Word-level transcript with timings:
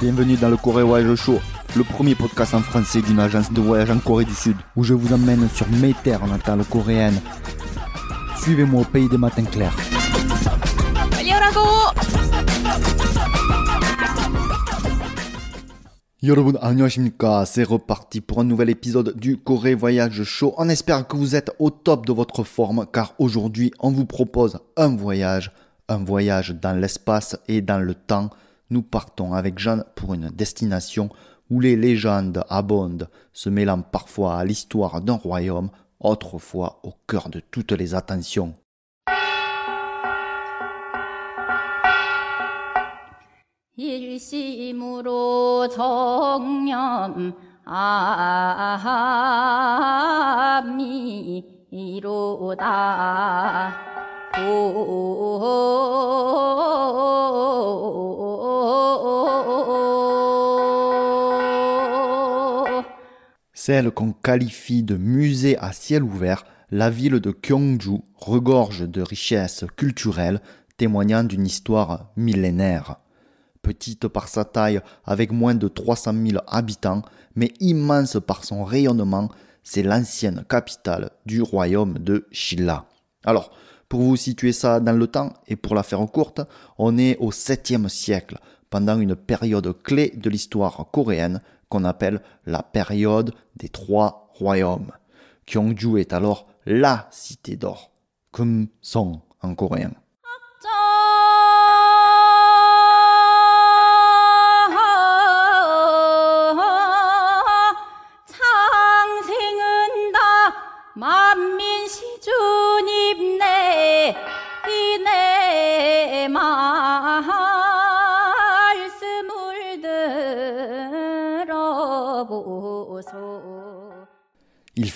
Bienvenue 0.00 0.36
dans 0.36 0.48
le 0.48 0.56
Corée 0.56 0.82
Voyage 0.82 1.14
Show, 1.16 1.38
le 1.76 1.84
premier 1.84 2.14
podcast 2.14 2.54
en 2.54 2.60
français 2.60 3.02
d'une 3.02 3.20
agence 3.20 3.52
de 3.52 3.60
voyage 3.60 3.90
en 3.90 3.98
Corée 3.98 4.24
du 4.24 4.34
Sud, 4.34 4.56
où 4.76 4.84
je 4.84 4.94
vous 4.94 5.12
emmène 5.12 5.48
sur 5.54 5.68
mes 5.68 5.94
terres 5.94 6.26
natales 6.26 6.64
coréennes. 6.64 7.20
Suivez-moi 8.42 8.82
au 8.82 8.84
pays 8.84 9.08
des 9.08 9.18
matins 9.18 9.44
clairs. 9.44 9.76
여러분 16.24 16.56
안녕하십니까 16.62 17.44
C'est 17.46 17.64
reparti 17.64 18.20
pour 18.20 18.38
un 18.38 18.44
nouvel 18.44 18.70
épisode 18.70 19.12
du 19.16 19.38
Corée 19.38 19.74
Voyage 19.74 20.22
Show. 20.22 20.54
On 20.56 20.68
espère 20.68 21.08
que 21.08 21.16
vous 21.16 21.34
êtes 21.34 21.50
au 21.58 21.70
top 21.70 22.06
de 22.06 22.12
votre 22.12 22.44
forme 22.44 22.86
car 22.92 23.14
aujourd'hui 23.18 23.72
on 23.80 23.90
vous 23.90 24.06
propose 24.06 24.60
un 24.76 24.94
voyage, 24.94 25.50
un 25.88 26.04
voyage 26.04 26.50
dans 26.50 26.78
l'espace 26.78 27.36
et 27.48 27.60
dans 27.60 27.78
le 27.78 27.94
temps. 27.94 28.30
Nous 28.70 28.82
partons 28.82 29.34
avec 29.34 29.58
Jeanne 29.58 29.84
pour 29.94 30.14
une 30.14 30.28
destination 30.28 31.10
où 31.50 31.60
les 31.60 31.76
légendes 31.76 32.44
abondent, 32.48 33.08
se 33.32 33.50
mêlant 33.50 33.82
parfois 33.82 34.38
à 34.38 34.44
l'histoire 34.44 35.00
d'un 35.02 35.16
royaume, 35.16 35.70
autrefois 36.00 36.80
au 36.82 36.94
cœur 37.06 37.28
de 37.28 37.40
toutes 37.40 37.72
les 37.72 37.94
attentions. 37.94 38.54
일심으로 43.74 45.68
정념함이로다 45.68 46.72
Celle 63.53 63.91
qu'on 63.91 64.13
qualifie 64.13 64.81
de 64.81 64.95
musée 64.95 65.57
à 65.57 65.73
ciel 65.73 66.01
ouvert, 66.03 66.45
la 66.71 66.89
ville 66.89 67.19
de 67.19 67.35
Gyeongju 67.43 67.97
regorge 68.15 68.87
de 68.87 69.01
richesses 69.01 69.65
culturelles 69.75 70.41
témoignant 70.77 71.23
d'une 71.23 71.45
histoire 71.45 72.11
millénaire. 72.15 72.97
Petite 73.61 74.07
par 74.07 74.29
sa 74.29 74.45
taille, 74.45 74.79
avec 75.03 75.31
moins 75.31 75.55
de 75.55 75.67
300 75.67 76.13
000 76.13 76.43
habitants, 76.47 77.01
mais 77.35 77.51
immense 77.59 78.17
par 78.25 78.45
son 78.45 78.63
rayonnement, 78.63 79.29
c'est 79.63 79.83
l'ancienne 79.83 80.45
capitale 80.47 81.09
du 81.25 81.41
royaume 81.41 81.99
de 81.99 82.25
Shilla. 82.31 82.85
Alors, 83.25 83.51
pour 83.89 84.01
vous 84.01 84.15
situer 84.15 84.51
ça 84.51 84.79
dans 84.79 84.97
le 84.97 85.07
temps, 85.07 85.33
et 85.47 85.55
pour 85.55 85.75
la 85.75 85.83
faire 85.83 86.05
courte, 86.07 86.41
on 86.77 86.97
est 86.97 87.17
au 87.17 87.31
7e 87.31 87.87
siècle, 87.87 88.37
pendant 88.69 88.99
une 88.99 89.15
période 89.15 89.81
clé 89.81 90.13
de 90.15 90.29
l'histoire 90.29 90.87
coréenne 90.91 91.41
qu'on 91.69 91.83
appelle 91.83 92.21
la 92.45 92.63
période 92.63 93.33
des 93.55 93.69
trois 93.69 94.29
royaumes. 94.33 94.91
Gyeongju 95.45 95.99
est 95.99 96.13
alors 96.13 96.47
la 96.65 97.07
cité 97.11 97.55
d'or, 97.55 97.91
son 98.81 99.21
en 99.41 99.55
coréen. 99.55 99.93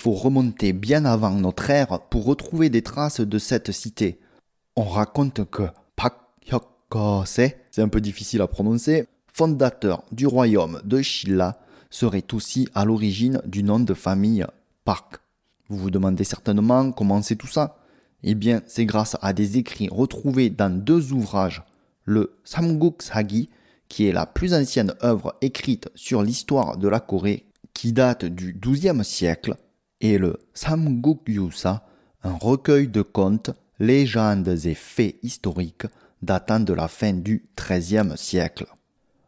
Faut 0.02 0.10
remonter 0.10 0.72
bien 0.72 1.04
avant 1.04 1.30
notre 1.30 1.70
ère 1.70 2.00
pour 2.10 2.24
retrouver 2.24 2.70
des 2.70 2.82
traces 2.82 3.20
de 3.20 3.38
cette 3.38 3.70
cité. 3.70 4.18
On 4.74 4.82
raconte 4.82 5.48
que 5.48 5.62
Pak 5.94 6.14
Hyok-se, 6.44 7.52
c'est 7.70 7.82
un 7.82 7.86
peu 7.86 8.00
difficile 8.00 8.42
à 8.42 8.48
prononcer, 8.48 9.06
fondateur 9.32 10.02
du 10.10 10.26
royaume 10.26 10.80
de 10.84 11.00
Shilla, 11.02 11.60
serait 11.88 12.24
aussi 12.32 12.68
à 12.74 12.84
l'origine 12.84 13.40
du 13.46 13.62
nom 13.62 13.78
de 13.78 13.94
famille 13.94 14.44
Park. 14.84 15.20
Vous 15.68 15.76
vous 15.76 15.92
demandez 15.92 16.24
certainement 16.24 16.90
comment 16.90 17.22
c'est 17.22 17.36
tout 17.36 17.46
ça 17.46 17.76
Eh 18.24 18.34
bien, 18.34 18.60
c'est 18.66 18.86
grâce 18.86 19.16
à 19.22 19.32
des 19.32 19.56
écrits 19.56 19.88
retrouvés 19.88 20.50
dans 20.50 20.76
deux 20.84 21.12
ouvrages, 21.12 21.62
le 22.06 22.40
Samguk 22.42 23.02
Sagi, 23.02 23.50
qui 23.86 24.08
est 24.08 24.12
la 24.12 24.26
plus 24.26 24.52
ancienne 24.52 24.94
œuvre 25.04 25.36
écrite 25.42 25.90
sur 25.94 26.24
l'histoire 26.24 26.76
de 26.76 26.88
la 26.88 26.98
Corée, 26.98 27.46
qui 27.72 27.92
date 27.92 28.24
du 28.24 28.52
XIIe 28.52 29.04
siècle, 29.04 29.54
et 30.02 30.18
le 30.18 30.36
Samguk 30.52 31.20
Yusa, 31.28 31.86
un 32.24 32.34
recueil 32.34 32.88
de 32.88 33.02
contes, 33.02 33.50
légendes 33.78 34.48
et 34.66 34.74
faits 34.74 35.16
historiques 35.22 35.86
datant 36.20 36.60
de 36.60 36.72
la 36.72 36.88
fin 36.88 37.14
du 37.14 37.48
XIIIe 37.56 38.16
siècle. 38.16 38.66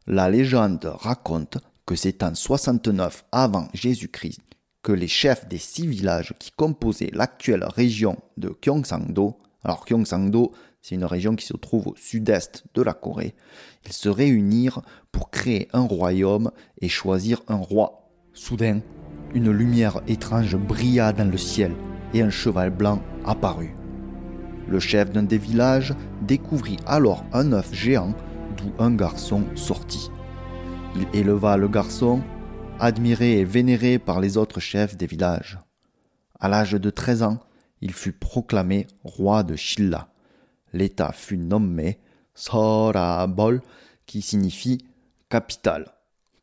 La 0.06 0.28
légende 0.28 0.92
raconte 0.96 1.58
que 1.86 1.96
c'est 1.96 2.22
en 2.22 2.34
69 2.34 3.24
avant 3.32 3.68
Jésus-Christ 3.72 4.40
que 4.82 4.92
les 4.92 5.08
chefs 5.08 5.48
des 5.48 5.58
six 5.58 5.86
villages 5.86 6.34
qui 6.38 6.50
composaient 6.50 7.10
l'actuelle 7.14 7.64
région 7.64 8.18
de 8.36 8.54
Gyeongsang-do, 8.60 9.38
alors 9.62 9.84
Gyeongsang-do, 9.86 10.52
c'est 10.82 10.94
une 10.94 11.06
région 11.06 11.34
qui 11.34 11.46
se 11.46 11.56
trouve 11.56 11.88
au 11.88 11.96
sud-est 11.96 12.64
de 12.74 12.82
la 12.82 12.92
Corée, 12.92 13.34
ils 13.86 13.94
se 13.94 14.10
réunirent 14.10 14.82
pour 15.10 15.30
créer 15.30 15.68
un 15.72 15.86
royaume 15.86 16.50
et 16.82 16.90
choisir 16.90 17.42
un 17.48 17.56
roi. 17.56 18.10
Soudain, 18.34 18.80
une 19.34 19.50
lumière 19.50 20.00
étrange 20.06 20.56
brilla 20.56 21.12
dans 21.12 21.30
le 21.30 21.36
ciel 21.36 21.74
et 22.12 22.22
un 22.22 22.30
cheval 22.30 22.70
blanc 22.70 23.02
apparut. 23.24 23.74
Le 24.68 24.78
chef 24.78 25.10
d'un 25.10 25.24
des 25.24 25.38
villages 25.38 25.94
découvrit 26.22 26.78
alors 26.86 27.24
un 27.32 27.52
œuf 27.52 27.74
géant 27.74 28.14
d'où 28.56 28.72
un 28.78 28.94
garçon 28.94 29.44
sortit. 29.54 30.10
Il 30.96 31.06
éleva 31.18 31.56
le 31.56 31.68
garçon, 31.68 32.22
admiré 32.78 33.40
et 33.40 33.44
vénéré 33.44 33.98
par 33.98 34.20
les 34.20 34.36
autres 34.36 34.60
chefs 34.60 34.96
des 34.96 35.06
villages. 35.06 35.58
À 36.38 36.48
l'âge 36.48 36.72
de 36.72 36.90
13 36.90 37.24
ans, 37.24 37.40
il 37.80 37.92
fut 37.92 38.12
proclamé 38.12 38.86
roi 39.02 39.42
de 39.42 39.56
Shilla. 39.56 40.08
L'État 40.72 41.12
fut 41.12 41.36
nommé 41.36 41.98
Sorabol, 42.34 43.60
qui 44.06 44.22
signifie 44.22 44.86
capitale. 45.28 45.92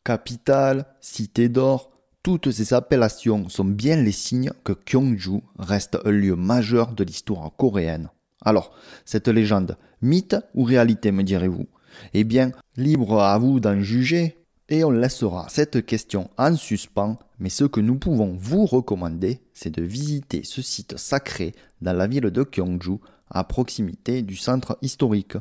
Capitale, 0.04 0.86
cité 1.00 1.48
d'or, 1.48 1.91
toutes 2.22 2.52
ces 2.52 2.72
appellations 2.72 3.48
sont 3.48 3.64
bien 3.64 3.96
les 3.96 4.12
signes 4.12 4.52
que 4.62 4.74
Gyeongju 4.86 5.40
reste 5.58 5.98
un 6.04 6.10
lieu 6.10 6.36
majeur 6.36 6.92
de 6.92 7.02
l'histoire 7.02 7.50
coréenne. 7.56 8.10
Alors, 8.44 8.72
cette 9.04 9.28
légende, 9.28 9.76
mythe 10.02 10.36
ou 10.54 10.62
réalité 10.62 11.10
me 11.10 11.24
direz-vous? 11.24 11.66
Eh 12.14 12.24
bien, 12.24 12.52
libre 12.76 13.20
à 13.20 13.36
vous 13.38 13.60
d'en 13.60 13.80
juger, 13.80 14.38
et 14.68 14.84
on 14.84 14.90
laissera 14.90 15.46
cette 15.48 15.84
question 15.84 16.30
en 16.38 16.56
suspens, 16.56 17.18
mais 17.38 17.50
ce 17.50 17.64
que 17.64 17.80
nous 17.80 17.96
pouvons 17.96 18.36
vous 18.38 18.66
recommander, 18.66 19.40
c'est 19.52 19.74
de 19.74 19.82
visiter 19.82 20.42
ce 20.44 20.62
site 20.62 20.96
sacré 20.96 21.54
dans 21.80 21.92
la 21.92 22.06
ville 22.06 22.30
de 22.30 22.46
Gyeongju, 22.50 22.98
à 23.30 23.44
proximité 23.44 24.22
du 24.22 24.36
centre 24.36 24.78
historique. 24.80 25.36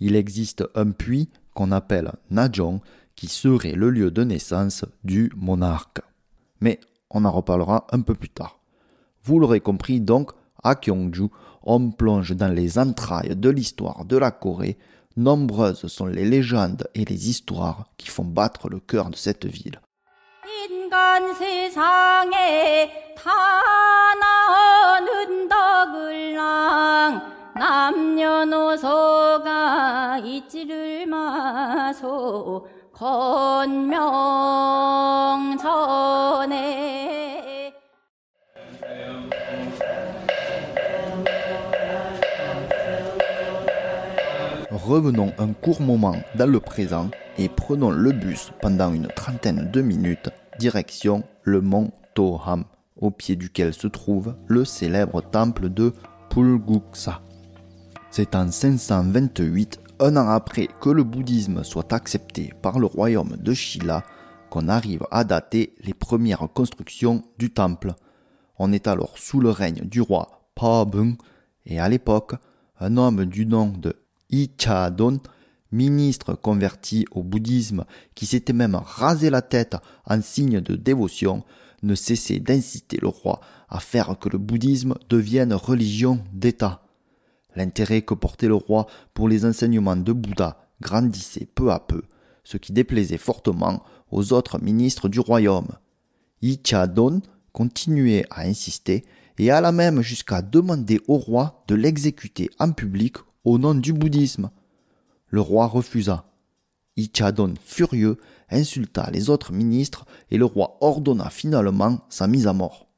Il 0.00 0.16
existe 0.16 0.64
un 0.74 0.90
puits 0.90 1.28
qu'on 1.54 1.70
appelle 1.70 2.12
Najong, 2.30 2.80
qui 3.14 3.28
serait 3.28 3.72
le 3.72 3.90
lieu 3.90 4.10
de 4.10 4.24
naissance 4.24 4.84
du 5.04 5.30
monarque 5.36 6.00
mais 6.64 6.80
on 7.10 7.26
en 7.26 7.30
reparlera 7.30 7.86
un 7.92 8.00
peu 8.00 8.14
plus 8.14 8.30
tard. 8.30 8.58
Vous 9.22 9.38
l'aurez 9.38 9.60
compris 9.60 10.00
donc, 10.00 10.30
à 10.62 10.74
Gyeongju, 10.80 11.28
on 11.62 11.90
plonge 11.90 12.34
dans 12.34 12.48
les 12.48 12.78
entrailles 12.78 13.36
de 13.36 13.50
l'histoire 13.50 14.06
de 14.06 14.16
la 14.16 14.30
Corée. 14.30 14.78
Nombreuses 15.16 15.86
sont 15.88 16.06
les 16.06 16.24
légendes 16.24 16.88
et 16.94 17.04
les 17.04 17.28
histoires 17.28 17.84
qui 17.98 18.08
font 18.08 18.24
battre 18.24 18.70
le 18.70 18.80
cœur 18.80 19.10
de 19.10 19.16
cette 19.16 19.44
ville. 19.44 19.78
Revenons 44.70 45.32
un 45.38 45.52
court 45.54 45.80
moment 45.80 46.14
dans 46.36 46.46
le 46.46 46.60
présent 46.60 47.10
et 47.36 47.48
prenons 47.48 47.90
le 47.90 48.12
bus 48.12 48.52
pendant 48.62 48.94
une 48.94 49.08
trentaine 49.08 49.72
de 49.72 49.82
minutes 49.82 50.30
direction 50.60 51.24
le 51.42 51.60
mont 51.60 51.90
Toham, 52.14 52.64
au 53.00 53.10
pied 53.10 53.34
duquel 53.34 53.74
se 53.74 53.88
trouve 53.88 54.36
le 54.46 54.64
célèbre 54.64 55.20
temple 55.20 55.68
de 55.68 55.92
Pulguksa. 56.30 57.22
C'est 58.12 58.36
en 58.36 58.52
528 58.52 59.80
un 60.00 60.16
an 60.16 60.28
après 60.28 60.68
que 60.80 60.90
le 60.90 61.04
bouddhisme 61.04 61.62
soit 61.64 61.92
accepté 61.92 62.52
par 62.62 62.78
le 62.78 62.86
royaume 62.86 63.36
de 63.36 63.54
Shilla, 63.54 64.04
qu'on 64.50 64.68
arrive 64.68 65.04
à 65.10 65.24
dater 65.24 65.74
les 65.82 65.94
premières 65.94 66.48
constructions 66.52 67.22
du 67.38 67.50
temple. 67.50 67.94
On 68.58 68.72
est 68.72 68.86
alors 68.86 69.18
sous 69.18 69.40
le 69.40 69.50
règne 69.50 69.82
du 69.84 70.00
roi 70.00 70.48
Pa 70.54 70.84
Bung, 70.84 71.16
et 71.66 71.80
à 71.80 71.88
l'époque, 71.88 72.34
un 72.78 72.96
homme 72.96 73.24
du 73.24 73.46
nom 73.46 73.68
de 73.68 73.94
Ichadon, 74.30 75.18
ministre 75.72 76.34
converti 76.34 77.04
au 77.10 77.22
bouddhisme, 77.22 77.84
qui 78.14 78.26
s'était 78.26 78.52
même 78.52 78.76
rasé 78.76 79.30
la 79.30 79.42
tête 79.42 79.76
en 80.06 80.20
signe 80.22 80.60
de 80.60 80.76
dévotion, 80.76 81.42
ne 81.82 81.94
cessait 81.94 82.38
d'inciter 82.40 82.98
le 83.00 83.08
roi 83.08 83.40
à 83.68 83.80
faire 83.80 84.16
que 84.18 84.28
le 84.28 84.38
bouddhisme 84.38 84.94
devienne 85.08 85.52
religion 85.52 86.20
d'État. 86.32 86.83
L'intérêt 87.56 88.02
que 88.02 88.14
portait 88.14 88.48
le 88.48 88.54
roi 88.54 88.86
pour 89.12 89.28
les 89.28 89.44
enseignements 89.44 89.96
de 89.96 90.12
Bouddha 90.12 90.68
grandissait 90.80 91.48
peu 91.54 91.70
à 91.70 91.80
peu, 91.80 92.02
ce 92.42 92.56
qui 92.56 92.72
déplaisait 92.72 93.18
fortement 93.18 93.82
aux 94.10 94.32
autres 94.32 94.60
ministres 94.60 95.08
du 95.08 95.20
royaume. 95.20 95.68
Don 96.42 97.22
continuait 97.52 98.26
à 98.30 98.42
insister 98.42 99.04
et 99.38 99.50
alla 99.50 99.72
même 99.72 100.02
jusqu'à 100.02 100.42
demander 100.42 101.00
au 101.08 101.16
roi 101.16 101.64
de 101.68 101.74
l'exécuter 101.74 102.50
en 102.58 102.72
public 102.72 103.16
au 103.44 103.58
nom 103.58 103.74
du 103.74 103.92
bouddhisme. 103.92 104.50
Le 105.28 105.40
roi 105.40 105.66
refusa. 105.66 106.26
Ichadon, 106.96 107.54
furieux, 107.64 108.18
insulta 108.50 109.10
les 109.10 109.30
autres 109.30 109.52
ministres 109.52 110.06
et 110.30 110.38
le 110.38 110.44
roi 110.44 110.78
ordonna 110.80 111.30
finalement 111.30 112.00
sa 112.08 112.26
mise 112.26 112.46
à 112.46 112.52
mort. 112.52 112.88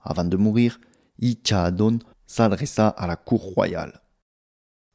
Avant 0.00 0.24
de 0.24 0.36
mourir, 0.36 0.80
s'adressa 2.26 2.88
à 2.88 3.06
la 3.06 3.16
cour 3.16 3.42
royale. 3.54 4.02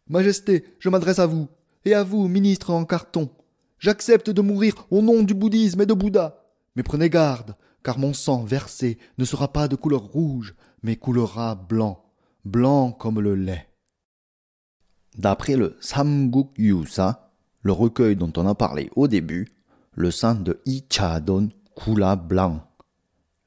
Majesté, 0.08 0.66
je 0.80 0.90
m'adresse 0.90 1.20
à 1.20 1.26
vous, 1.26 1.48
et 1.86 1.94
à 1.94 2.04
vous, 2.04 2.28
ministre 2.28 2.72
en 2.72 2.86
carton. 2.86 3.30
J'accepte 3.80 4.30
de 4.30 4.42
mourir 4.42 4.86
au 4.92 5.02
nom 5.02 5.24
du 5.24 5.34
bouddhisme 5.34 5.82
et 5.82 5.86
de 5.86 5.94
Bouddha. 5.94 6.44
Mais 6.76 6.84
prenez 6.84 7.10
garde, 7.10 7.56
car 7.84 7.98
mon 7.98 8.14
sang 8.14 8.44
versé 8.44 8.98
ne 9.18 9.26
sera 9.26 9.52
pas 9.52 9.68
de 9.68 9.76
couleur 9.76 10.04
rouge, 10.04 10.56
mais 10.84 10.96
coulera 10.96 11.56
blanc, 11.56 12.04
blanc 12.46 12.92
comme 12.92 13.20
le 13.20 13.36
lait. 13.36 13.68
D'après 15.18 15.56
le 15.56 15.78
Samguk 15.80 16.52
Yusa, 16.58 17.32
le 17.62 17.72
recueil 17.72 18.16
dont 18.16 18.32
on 18.38 18.48
a 18.48 18.56
parlé 18.56 18.90
au 18.96 19.08
début, 19.08 19.48
le 19.94 20.12
sang 20.12 20.36
de 20.36 20.62
Ichadon 20.66 21.50
coula 21.76 22.16
blanc. 22.16 22.62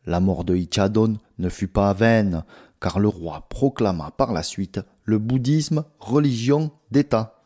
La 0.07 0.21
mort 0.21 0.45
de 0.45 0.55
Ichadon 0.55 1.17
ne 1.39 1.49
fut 1.49 1.69
pas 1.69 1.95
vaine, 1.95 2.45
car 2.85 2.99
le 2.99 3.09
roi 3.09 3.47
proclama 3.49 4.11
par 4.11 4.35
la 4.35 4.43
suite 4.43 4.79
le 5.05 5.17
bouddhisme 5.17 5.85
religion 6.01 6.71
d'État. 6.91 7.41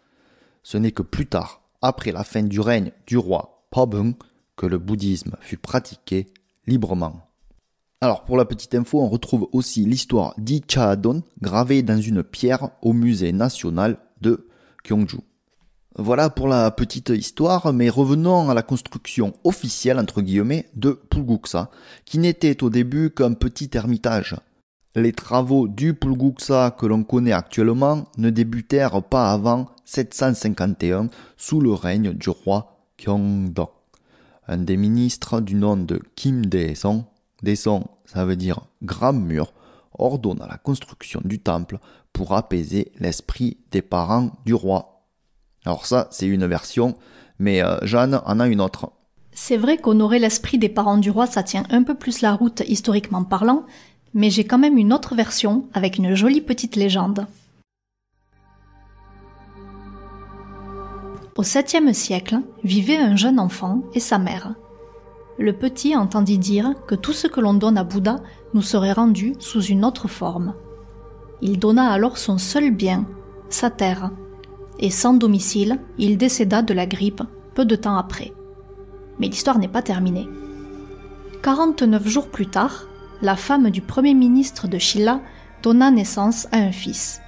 Ce 0.64 0.76
n'est 0.76 0.90
que 0.90 1.05
plus 1.05 1.26
tard, 1.26 1.62
après 1.81 2.11
la 2.11 2.25
fin 2.25 2.43
du 2.43 2.58
règne 2.58 2.90
du 3.06 3.17
roi 3.17 3.64
Pobung, 3.70 4.14
que 4.56 4.67
le 4.67 4.79
bouddhisme 4.79 5.37
fut 5.40 5.56
pratiqué 5.56 6.26
librement. 6.67 7.20
Alors 8.00 8.25
pour 8.25 8.37
la 8.37 8.46
petite 8.46 8.75
info, 8.75 9.00
on 9.00 9.08
retrouve 9.08 9.49
aussi 9.52 9.85
l'histoire 9.85 10.35
d'Ichadon 10.38 11.23
gravée 11.40 11.85
dans 11.85 12.00
une 12.00 12.25
pierre 12.25 12.70
au 12.82 12.93
musée 12.93 13.31
national 13.31 13.99
de 14.20 14.49
Gyeongju. 14.85 15.19
Voilà 15.94 16.31
pour 16.31 16.49
la 16.49 16.69
petite 16.73 17.11
histoire, 17.11 17.73
mais 17.73 17.90
revenons 17.90 18.50
à 18.50 18.55
la 18.55 18.62
construction 18.62 19.35
officielle 19.44 20.00
entre 20.00 20.20
guillemets 20.20 20.69
de 20.75 21.00
Pulguksa, 21.11 21.70
qui 22.05 22.19
n'était 22.19 22.64
au 22.64 22.70
début 22.70 23.11
qu'un 23.11 23.35
petit 23.35 23.70
ermitage. 23.75 24.35
Les 24.94 25.12
travaux 25.12 25.69
du 25.69 25.94
Pulguksa 25.94 26.70
que 26.70 26.87
l'on 26.87 27.05
connaît 27.05 27.32
actuellement 27.32 28.06
ne 28.17 28.31
débutèrent 28.31 29.02
pas 29.02 29.31
avant 29.31 29.67
751 29.85 31.08
sous 31.37 31.61
le 31.61 31.73
règne 31.73 32.12
du 32.14 32.31
roi 32.31 32.79
Gyeongdok. 32.99 33.70
Un 34.49 34.58
des 34.58 34.76
ministres 34.76 35.40
du 35.40 35.55
nom 35.55 35.76
de 35.76 36.00
Kim 36.17 36.46
Dae-song 36.46 37.05
Descend, 37.43 37.85
ça 38.05 38.25
veut 38.25 38.37
dire 38.37 38.62
grand 38.82 39.12
mur, 39.12 39.52
ordonna 39.96 40.46
la 40.49 40.56
construction 40.56 41.20
du 41.25 41.38
temple 41.38 41.79
pour 42.12 42.35
apaiser 42.35 42.90
l'esprit 42.99 43.58
des 43.70 43.82
parents 43.82 44.31
du 44.44 44.55
roi. 44.55 45.05
Alors 45.64 45.87
ça, 45.87 46.08
c'est 46.11 46.26
une 46.26 46.46
version, 46.46 46.96
mais 47.38 47.62
euh, 47.62 47.76
Jeanne 47.82 48.20
en 48.25 48.40
a 48.40 48.49
une 48.49 48.61
autre. 48.61 48.90
C'est 49.32 49.56
vrai 49.56 49.76
qu'honorer 49.76 50.19
l'esprit 50.19 50.58
des 50.58 50.69
parents 50.69 50.99
du 50.99 51.11
roi, 51.11 51.26
ça 51.26 51.43
tient 51.43 51.64
un 51.70 51.85
peu 51.85 51.94
plus 51.94 52.23
la 52.23 52.35
route 52.35 52.62
historiquement 52.67 53.23
parlant, 53.23 53.67
mais 54.14 54.31
j'ai 54.31 54.44
quand 54.44 54.58
même 54.58 54.78
une 54.78 54.93
autre 54.93 55.14
version 55.14 55.66
avec 55.75 55.99
une 55.99 56.14
jolie 56.14 56.40
petite 56.40 56.76
légende. 56.76 57.26
Au 61.37 61.43
7e 61.43 61.93
siècle, 61.93 62.40
vivait 62.64 62.96
un 62.96 63.16
jeune 63.16 63.38
enfant 63.38 63.82
et 63.94 64.00
sa 64.00 64.19
mère 64.19 64.55
le 65.38 65.52
petit 65.52 65.96
entendit 65.96 66.38
dire 66.38 66.75
que 66.87 66.96
tout 66.96 67.12
ce 67.12 67.28
que 67.28 67.40
l'on 67.40 67.55
donne 67.55 67.78
à 67.78 67.84
Bouddha 67.84 68.16
nous 68.55 68.62
serait 68.62 68.93
rendu 68.93 69.34
sous 69.38 69.62
une 69.62 69.84
autre 69.84 70.08
forme. 70.08 70.54
Il 71.40 71.58
donna 71.58 71.90
alors 71.90 72.19
son 72.19 72.38
seul 72.38 72.72
bien, 72.72 73.06
sa 73.49 73.70
terre, 73.70 74.11
et 74.81 74.90
sans 74.90 75.14
domicile, 75.14 75.78
il 75.96 76.19
décéda 76.19 76.62
de 76.62 76.75
la 76.75 76.87
grippe 76.87 77.22
peu 77.54 77.64
de 77.64 77.76
temps 77.76 77.96
après. 77.96 78.32
Mais 79.19 79.28
l'histoire 79.28 79.58
n'est 79.58 79.69
pas 79.69 79.82
terminée. 79.82 80.28
49 81.43 82.06
jours 82.06 82.28
plus 82.28 82.49
tard, 82.49 82.87
la 83.22 83.36
femme 83.36 83.70
du 83.70 83.80
premier 83.80 84.14
ministre 84.14 84.68
de 84.68 84.78
Shilla 84.78 85.20
donna 85.62 85.90
naissance 85.90 86.46
à 86.52 86.58
un 86.58 86.72
fils. 86.72 87.20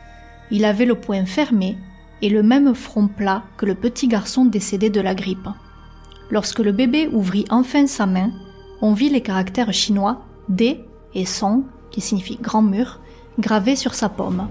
Il 0.50 0.64
avait 0.64 0.86
le 0.86 0.94
poing 0.94 1.24
fermé 1.24 1.78
et 2.22 2.28
le 2.28 2.42
même 2.42 2.74
front 2.74 3.08
plat 3.08 3.44
que 3.56 3.66
le 3.66 3.74
petit 3.74 4.08
garçon 4.08 4.44
décédé 4.44 4.90
de 4.90 5.00
la 5.00 5.14
grippe. 5.14 5.48
Lorsque 6.30 6.60
le 6.60 6.72
bébé 6.72 7.08
ouvrit 7.12 7.44
enfin 7.50 7.86
sa 7.86 8.06
main, 8.06 8.30
on 8.82 8.92
vit 8.92 9.08
les 9.08 9.20
caractères 9.20 9.72
chinois 9.72 10.22
D 10.48 10.84
et 11.14 11.24
Song, 11.24 11.64
qui 11.90 12.00
signifie 12.00 12.36
grand 12.36 12.62
mur, 12.62 13.00
gravés 13.38 13.76
sur 13.76 13.94
sa 13.94 14.08
paume. 14.08 14.48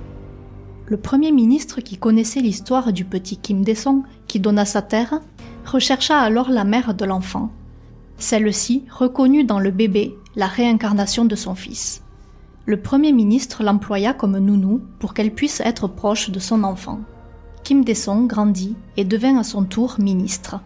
Le 0.87 0.97
premier 0.97 1.31
ministre 1.31 1.81
qui 1.81 1.97
connaissait 1.97 2.41
l'histoire 2.41 2.91
du 2.91 3.05
petit 3.05 3.37
Kim 3.37 3.63
Dae-song 3.63 4.03
qui 4.27 4.39
donna 4.39 4.65
sa 4.65 4.81
terre 4.81 5.21
rechercha 5.65 6.19
alors 6.19 6.49
la 6.49 6.63
mère 6.63 6.93
de 6.93 7.05
l'enfant. 7.05 7.51
Celle-ci 8.17 8.83
reconnut 8.91 9.45
dans 9.45 9.59
le 9.59 9.71
bébé 9.71 10.17
la 10.35 10.47
réincarnation 10.47 11.25
de 11.25 11.35
son 11.35 11.55
fils. 11.55 12.03
Le 12.65 12.81
premier 12.81 13.11
ministre 13.11 13.63
l'employa 13.63 14.13
comme 14.13 14.37
nounou 14.37 14.81
pour 14.99 15.13
qu'elle 15.13 15.33
puisse 15.33 15.59
être 15.61 15.87
proche 15.87 16.29
de 16.29 16.39
son 16.39 16.63
enfant. 16.63 16.99
Kim 17.63 17.83
Dae-song 17.83 18.27
grandit 18.27 18.75
et 18.95 19.05
devint 19.05 19.37
à 19.37 19.43
son 19.43 19.63
tour 19.63 19.95
ministre. 19.99 20.59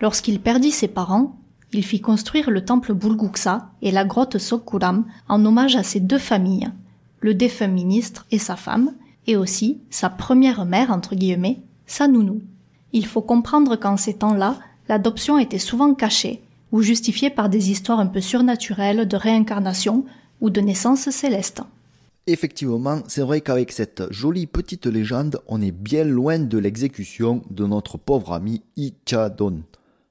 Lorsqu'il 0.00 0.40
perdit 0.40 0.70
ses 0.70 0.88
parents, 0.88 1.36
il 1.72 1.84
fit 1.84 2.00
construire 2.00 2.50
le 2.50 2.64
temple 2.64 2.94
Bulguksa 2.94 3.70
et 3.82 3.90
la 3.90 4.04
grotte 4.04 4.38
Sokuram 4.38 5.04
en 5.28 5.44
hommage 5.44 5.76
à 5.76 5.82
ses 5.82 6.00
deux 6.00 6.18
familles, 6.18 6.70
le 7.20 7.34
défunt 7.34 7.66
ministre 7.66 8.26
et 8.30 8.38
sa 8.38 8.56
femme, 8.56 8.92
et 9.26 9.36
aussi 9.36 9.80
sa 9.90 10.10
première 10.10 10.64
mère, 10.66 10.90
entre 10.90 11.14
guillemets, 11.14 11.62
sa 11.86 12.06
nounou. 12.08 12.42
Il 12.92 13.06
faut 13.06 13.22
comprendre 13.22 13.76
qu'en 13.76 13.96
ces 13.96 14.14
temps-là, 14.14 14.56
l'adoption 14.88 15.38
était 15.38 15.58
souvent 15.58 15.94
cachée 15.94 16.43
ou 16.74 16.82
justifiée 16.82 17.30
par 17.30 17.48
des 17.48 17.70
histoires 17.70 18.00
un 18.00 18.08
peu 18.08 18.20
surnaturelles 18.20 19.06
de 19.06 19.16
réincarnation 19.16 20.04
ou 20.40 20.50
de 20.50 20.60
naissance 20.60 21.08
céleste. 21.08 21.62
Effectivement, 22.26 23.00
c'est 23.06 23.20
vrai 23.20 23.42
qu'avec 23.42 23.70
cette 23.70 24.12
jolie 24.12 24.48
petite 24.48 24.86
légende, 24.86 25.40
on 25.46 25.62
est 25.62 25.70
bien 25.70 26.02
loin 26.02 26.40
de 26.40 26.58
l'exécution 26.58 27.42
de 27.48 27.64
notre 27.64 27.96
pauvre 27.96 28.32
ami 28.32 28.64
Ichadon. 28.76 29.62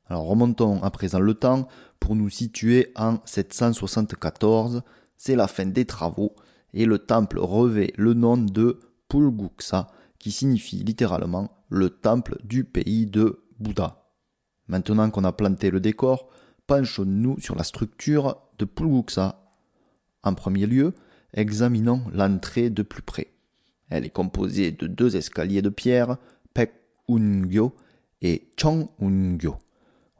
Alors 0.07 0.23
remontons 0.25 0.81
à 0.83 0.89
présent 0.89 1.19
le 1.19 1.33
temps 1.33 1.67
pour 1.99 2.15
nous 2.15 2.29
situer 2.29 2.93
en 2.95 3.17
774. 3.25 4.83
C'est 5.17 5.35
la 5.35 5.49
fin 5.49 5.65
des 5.65 5.83
travaux 5.83 6.33
et 6.73 6.85
le 6.85 6.97
temple 6.97 7.39
revêt 7.39 7.91
le 7.97 8.13
nom 8.13 8.37
de 8.37 8.79
Pulguksa 9.09 9.89
qui 10.17 10.31
signifie 10.31 10.77
littéralement 10.77 11.49
le 11.67 11.89
temple 11.89 12.37
du 12.45 12.63
pays 12.63 13.05
de 13.05 13.43
Bouddha. 13.59 14.13
Maintenant 14.69 15.09
qu'on 15.09 15.25
a 15.25 15.33
planté 15.33 15.69
le 15.69 15.81
décor, 15.81 16.29
penchons-nous 16.67 17.39
sur 17.39 17.55
la 17.55 17.63
structure 17.63 18.37
de 18.57 18.65
Pulguksa. 18.65 19.39
En 20.23 20.33
premier 20.33 20.65
lieu, 20.65 20.93
examinons 21.33 22.03
l'entrée 22.13 22.69
de 22.69 22.83
plus 22.83 23.01
près. 23.01 23.27
Elle 23.89 24.05
est 24.05 24.09
composée 24.09 24.71
de 24.71 24.87
deux 24.87 25.15
escaliers 25.15 25.61
de 25.61 25.69
pierre, 25.69 26.17
Pek 26.53 26.73
Ungyo 27.09 27.75
et 28.21 28.49
Chong 28.57 28.87
Ungyo. 29.01 29.57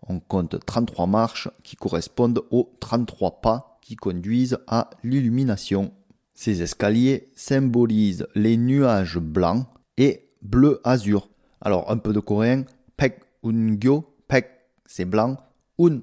On 0.07 0.19
compte 0.19 0.63
33 0.65 1.07
marches 1.07 1.49
qui 1.63 1.75
correspondent 1.75 2.43
aux 2.51 2.73
33 2.79 3.41
pas 3.41 3.79
qui 3.81 3.95
conduisent 3.95 4.57
à 4.67 4.89
l'illumination. 5.03 5.93
Ces 6.33 6.61
escaliers 6.61 7.29
symbolisent 7.35 8.27
les 8.35 8.57
nuages 8.57 9.17
blancs 9.17 9.65
et 9.97 10.29
bleu 10.41 10.81
azur. 10.83 11.29
Alors 11.61 11.89
un 11.89 11.97
peu 11.97 12.11
de 12.11 12.19
coréen, 12.19 12.65
pek 12.97 13.21
un 13.43 13.75
gyo, 13.79 14.05
pek 14.27 14.49
c'est 14.85 15.05
blanc, 15.05 15.37
un 15.79 16.01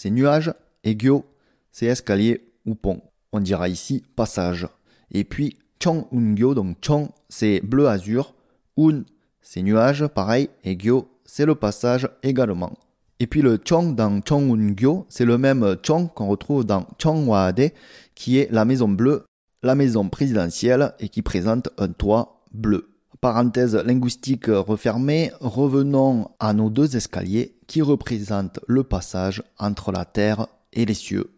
c'est 0.00 0.08
nuage 0.08 0.54
gyo 0.82 1.26
c'est 1.72 1.84
escalier 1.84 2.50
ou 2.64 2.74
pont. 2.74 3.02
On 3.32 3.40
dira 3.40 3.68
ici 3.68 4.02
passage. 4.16 4.66
Et 5.12 5.24
puis 5.24 5.58
chong 5.78 6.06
un 6.10 6.34
gyo, 6.34 6.54
donc 6.54 6.78
chong 6.80 7.10
c'est 7.28 7.60
bleu 7.60 7.86
azur, 7.86 8.34
un 8.78 9.04
Ces 9.42 9.62
nuages, 9.62 10.06
pareil, 10.06 10.48
et 10.64 10.78
c'est 11.26 11.44
le 11.44 11.54
passage 11.54 12.08
également. 12.22 12.72
Et 13.18 13.26
puis 13.26 13.42
le 13.42 13.58
Chong 13.62 13.94
dans 13.94 14.20
Chongun-gyo, 14.22 15.04
c'est 15.10 15.26
le 15.26 15.36
même 15.36 15.76
Chong 15.82 16.08
qu'on 16.14 16.28
retrouve 16.28 16.64
dans 16.64 16.86
Chongwade, 16.98 17.72
qui 18.14 18.38
est 18.38 18.50
la 18.50 18.64
maison 18.64 18.88
bleue, 18.88 19.24
la 19.62 19.74
maison 19.74 20.08
présidentielle 20.08 20.94
et 21.00 21.10
qui 21.10 21.20
présente 21.20 21.68
un 21.76 21.88
toit 21.88 22.42
bleu. 22.52 22.89
Parenthèse 23.20 23.74
linguistique 23.74 24.46
refermée, 24.46 25.30
revenons 25.40 26.30
à 26.40 26.54
nos 26.54 26.70
deux 26.70 26.96
escaliers 26.96 27.54
qui 27.66 27.82
représentent 27.82 28.60
le 28.66 28.82
passage 28.82 29.42
entre 29.58 29.92
la 29.92 30.06
terre 30.06 30.46
et 30.72 30.86
les 30.86 30.94
cieux. 30.94 31.30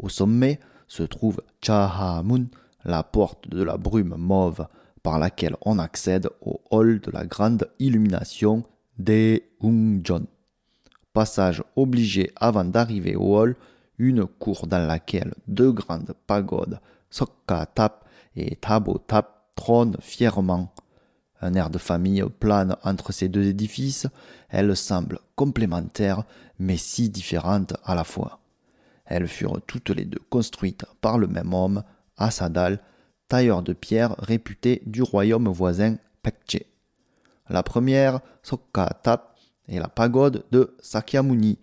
Au 0.00 0.08
sommet 0.08 0.58
se 0.88 1.04
trouve 1.04 1.40
Chahamun, 1.60 2.46
la 2.84 3.04
porte 3.04 3.48
de 3.48 3.62
la 3.62 3.76
brume 3.76 4.16
mauve 4.18 4.66
par 5.04 5.20
laquelle 5.20 5.54
on 5.60 5.78
accède 5.78 6.28
au 6.40 6.60
hall 6.72 6.98
de 6.98 7.12
la 7.12 7.24
grande 7.24 7.70
illumination 7.78 8.64
Deungjon. 8.98 10.26
Passage 11.12 11.62
obligé 11.76 12.32
avant 12.34 12.64
d'arriver 12.64 13.14
au 13.14 13.38
hall, 13.38 13.54
une 13.96 14.26
cour 14.26 14.66
dans 14.66 14.84
laquelle 14.84 15.34
deux 15.46 15.70
grandes 15.70 16.14
pagodes, 16.26 16.80
Sokka 17.10 17.66
Tap 17.66 18.08
et 18.34 18.56
Tabo 18.56 18.98
Tap, 18.98 19.52
trônent 19.54 19.96
fièrement. 20.00 20.72
Un 21.42 21.54
air 21.54 21.70
de 21.70 21.78
famille 21.78 22.24
plane 22.38 22.76
entre 22.84 23.12
ces 23.12 23.28
deux 23.28 23.44
édifices, 23.44 24.06
elles 24.48 24.76
semblent 24.76 25.18
complémentaires 25.34 26.24
mais 26.58 26.76
si 26.76 27.10
différentes 27.10 27.74
à 27.84 27.96
la 27.96 28.04
fois. 28.04 28.38
Elles 29.04 29.26
furent 29.26 29.60
toutes 29.66 29.90
les 29.90 30.04
deux 30.04 30.22
construites 30.30 30.86
par 31.00 31.18
le 31.18 31.26
même 31.26 31.52
homme, 31.52 31.82
Asadal, 32.16 32.78
tailleur 33.26 33.62
de 33.62 33.72
pierre 33.72 34.14
réputé 34.18 34.82
du 34.86 35.02
royaume 35.02 35.48
voisin 35.48 35.96
Pekche. 36.22 36.62
La 37.48 37.64
première, 37.64 38.20
Sokka 38.42 39.00
Tap, 39.02 39.36
est 39.68 39.80
la 39.80 39.88
pagode 39.88 40.44
de 40.52 40.76
Sakyamuni, 40.80 41.58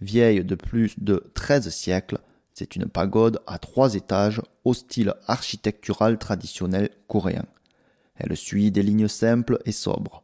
vieille 0.00 0.44
de 0.44 0.54
plus 0.54 0.94
de 0.98 1.30
13 1.34 1.70
siècles. 1.70 2.18
C'est 2.52 2.76
une 2.76 2.86
pagode 2.86 3.40
à 3.46 3.58
trois 3.58 3.94
étages 3.94 4.42
au 4.64 4.74
style 4.74 5.14
architectural 5.26 6.18
traditionnel 6.18 6.90
coréen. 7.08 7.46
Elle 8.16 8.36
suit 8.36 8.70
des 8.70 8.82
lignes 8.82 9.08
simples 9.08 9.58
et 9.64 9.72
sobres. 9.72 10.22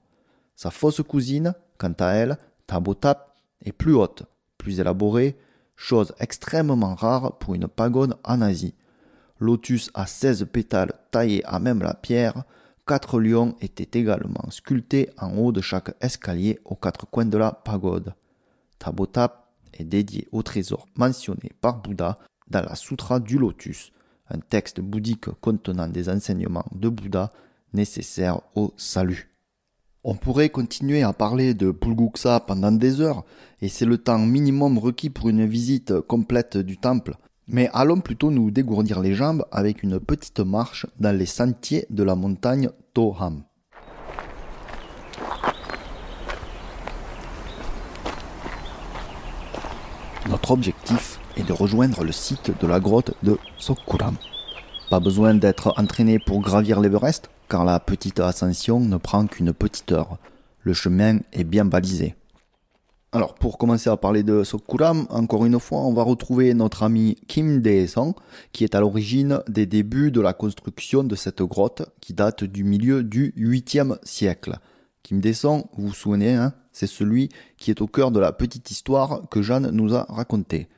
Sa 0.54 0.70
fausse 0.70 1.02
cousine, 1.02 1.54
quant 1.78 1.94
à 1.98 2.12
elle, 2.12 2.38
Tabotap, 2.66 3.36
est 3.64 3.72
plus 3.72 3.94
haute, 3.94 4.24
plus 4.58 4.80
élaborée, 4.80 5.36
chose 5.76 6.12
extrêmement 6.20 6.94
rare 6.94 7.38
pour 7.38 7.54
une 7.54 7.68
pagode 7.68 8.16
en 8.24 8.40
Asie. 8.42 8.74
Lotus 9.38 9.90
à 9.94 10.06
16 10.06 10.46
pétales 10.52 10.92
taillés 11.10 11.44
à 11.46 11.58
même 11.58 11.80
la 11.80 11.94
pierre, 11.94 12.44
quatre 12.86 13.18
lions 13.18 13.56
étaient 13.60 13.98
également 13.98 14.50
sculptés 14.50 15.10
en 15.18 15.36
haut 15.38 15.52
de 15.52 15.60
chaque 15.60 15.94
escalier 16.02 16.58
aux 16.64 16.74
quatre 16.74 17.06
coins 17.06 17.24
de 17.24 17.38
la 17.38 17.52
pagode. 17.52 18.14
Tabotap 18.78 19.48
est 19.72 19.84
dédié 19.84 20.28
au 20.32 20.42
trésor 20.42 20.86
mentionné 20.96 21.52
par 21.60 21.80
Bouddha 21.80 22.18
dans 22.48 22.62
la 22.62 22.74
Sutra 22.74 23.20
du 23.20 23.38
Lotus, 23.38 23.92
un 24.28 24.38
texte 24.38 24.80
bouddhique 24.80 25.30
contenant 25.40 25.88
des 25.88 26.08
enseignements 26.08 26.66
de 26.72 26.88
Bouddha 26.88 27.30
nécessaires 27.72 28.40
au 28.54 28.72
salut. 28.76 29.30
On 30.02 30.14
pourrait 30.14 30.48
continuer 30.48 31.02
à 31.02 31.12
parler 31.12 31.52
de 31.52 31.70
Pulguksa 31.70 32.40
pendant 32.40 32.72
des 32.72 33.02
heures, 33.02 33.24
et 33.60 33.68
c'est 33.68 33.84
le 33.84 33.98
temps 33.98 34.18
minimum 34.18 34.78
requis 34.78 35.10
pour 35.10 35.28
une 35.28 35.44
visite 35.44 36.00
complète 36.00 36.56
du 36.56 36.78
temple. 36.78 37.16
Mais 37.48 37.68
allons 37.74 38.00
plutôt 38.00 38.30
nous 38.30 38.50
dégourdir 38.50 39.00
les 39.00 39.14
jambes 39.14 39.44
avec 39.52 39.82
une 39.82 40.00
petite 40.00 40.40
marche 40.40 40.86
dans 40.98 41.14
les 41.14 41.26
sentiers 41.26 41.84
de 41.90 42.02
la 42.02 42.14
montagne 42.14 42.70
Toham. 42.94 43.42
Notre 50.30 50.52
objectif 50.52 51.18
est 51.36 51.42
de 51.42 51.52
rejoindre 51.52 52.04
le 52.04 52.12
site 52.12 52.52
de 52.58 52.66
la 52.66 52.78
grotte 52.78 53.12
de 53.22 53.36
Sokuram. 53.58 54.16
Pas 54.88 55.00
besoin 55.00 55.34
d'être 55.34 55.74
entraîné 55.76 56.18
pour 56.18 56.40
gravir 56.40 56.80
l'Everest, 56.80 57.30
car 57.50 57.64
la 57.64 57.80
petite 57.80 58.20
ascension 58.20 58.78
ne 58.78 58.96
prend 58.96 59.26
qu'une 59.26 59.52
petite 59.52 59.90
heure. 59.90 60.18
Le 60.60 60.72
chemin 60.72 61.18
est 61.32 61.42
bien 61.42 61.64
balisé. 61.64 62.14
Alors 63.10 63.34
pour 63.34 63.58
commencer 63.58 63.90
à 63.90 63.96
parler 63.96 64.22
de 64.22 64.44
Sokuram, 64.44 65.08
encore 65.10 65.44
une 65.44 65.58
fois, 65.58 65.80
on 65.80 65.92
va 65.92 66.04
retrouver 66.04 66.54
notre 66.54 66.84
ami 66.84 67.16
Kim 67.26 67.60
Dae-song, 67.60 68.14
qui 68.52 68.62
est 68.62 68.76
à 68.76 68.80
l'origine 68.80 69.42
des 69.48 69.66
débuts 69.66 70.12
de 70.12 70.20
la 70.20 70.32
construction 70.32 71.02
de 71.02 71.16
cette 71.16 71.42
grotte 71.42 71.82
qui 72.00 72.14
date 72.14 72.44
du 72.44 72.62
milieu 72.62 73.02
du 73.02 73.34
8e 73.36 73.98
siècle. 74.04 74.60
Kim 75.02 75.20
Dae-song, 75.20 75.64
vous 75.76 75.88
vous 75.88 75.94
souvenez, 75.94 76.34
hein, 76.34 76.54
c'est 76.70 76.86
celui 76.86 77.30
qui 77.56 77.72
est 77.72 77.80
au 77.80 77.88
cœur 77.88 78.12
de 78.12 78.20
la 78.20 78.30
petite 78.30 78.70
histoire 78.70 79.28
que 79.28 79.42
Jeanne 79.42 79.70
nous 79.72 79.96
a 79.96 80.06
racontée. 80.08 80.68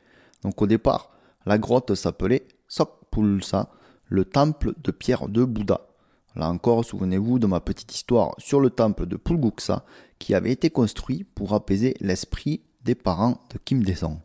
Donc 0.43 0.63
au 0.63 0.67
départ, 0.67 1.11
la 1.45 1.59
grotte 1.59 1.95
s'appelait 1.95 2.47
Sokpulsa, 2.67 3.69
le 4.07 4.25
temple 4.25 4.73
de 4.83 4.91
pierre 4.91 5.29
de 5.29 5.45
Bouddha. 5.45 5.92
Là 6.35 6.49
encore, 6.49 6.85
souvenez-vous 6.85 7.39
de 7.39 7.47
ma 7.47 7.61
petite 7.61 7.95
histoire 7.95 8.35
sur 8.39 8.61
le 8.61 8.71
temple 8.71 9.07
de 9.07 9.17
Pulguksa 9.17 9.85
qui 10.19 10.35
avait 10.35 10.53
été 10.53 10.71
construit 10.71 11.25
pour 11.25 11.53
apaiser 11.53 11.95
l'esprit 12.01 12.63
des 12.85 12.95
parents 12.95 13.43
de 13.51 13.59
Kim 13.59 13.83
Dae-song. 13.85 14.19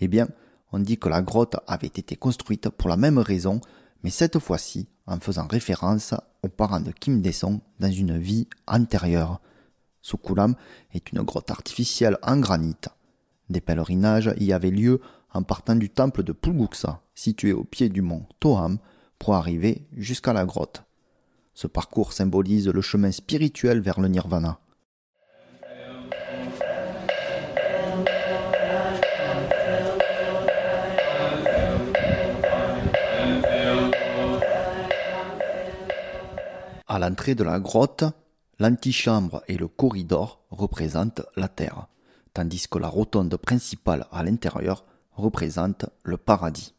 Eh 0.00 0.08
bien, 0.08 0.28
on 0.72 0.78
dit 0.78 0.98
que 0.98 1.08
la 1.08 1.22
grotte 1.22 1.56
avait 1.66 1.86
été 1.86 2.16
construite 2.16 2.68
pour 2.68 2.88
la 2.88 2.96
même 2.96 3.18
raison, 3.18 3.60
mais 4.02 4.10
cette 4.10 4.38
fois-ci 4.38 4.88
en 5.06 5.20
faisant 5.20 5.46
référence 5.46 6.14
aux 6.42 6.48
parents 6.48 6.80
de 6.80 6.90
Kim 6.90 7.22
Dae-song 7.22 7.60
dans 7.80 7.90
une 7.90 8.18
vie 8.18 8.46
antérieure. 8.66 9.40
Sukulam 10.02 10.54
est 10.92 11.12
une 11.12 11.22
grotte 11.22 11.50
artificielle 11.50 12.18
en 12.22 12.36
granit. 12.38 12.76
Des 13.48 13.62
pèlerinages 13.62 14.34
y 14.38 14.52
avaient 14.52 14.70
lieu 14.70 15.00
en 15.32 15.42
partant 15.42 15.76
du 15.76 15.88
temple 15.88 16.22
de 16.22 16.32
Pulguksa, 16.32 17.00
situé 17.14 17.52
au 17.52 17.64
pied 17.64 17.88
du 17.88 18.02
mont 18.02 18.26
Toham, 18.38 18.78
pour 19.18 19.34
arriver 19.34 19.86
jusqu'à 19.92 20.32
la 20.32 20.44
grotte. 20.44 20.84
Ce 21.54 21.68
parcours 21.68 22.12
symbolise 22.12 22.68
le 22.68 22.80
chemin 22.80 23.12
spirituel 23.12 23.80
vers 23.80 24.00
le 24.00 24.08
nirvana. 24.08 24.58
À 36.86 36.98
l'entrée 36.98 37.34
de 37.34 37.44
la 37.44 37.60
grotte, 37.60 38.04
l'antichambre 38.58 39.42
et 39.48 39.56
le 39.56 39.68
corridor 39.68 40.44
représentent 40.50 41.22
la 41.36 41.48
terre, 41.48 41.86
tandis 42.34 42.68
que 42.68 42.78
la 42.78 42.88
rotonde 42.88 43.36
principale 43.36 44.06
à 44.12 44.22
l'intérieur 44.22 44.84
représente 45.12 45.86
le 46.02 46.16
paradis. 46.16 46.74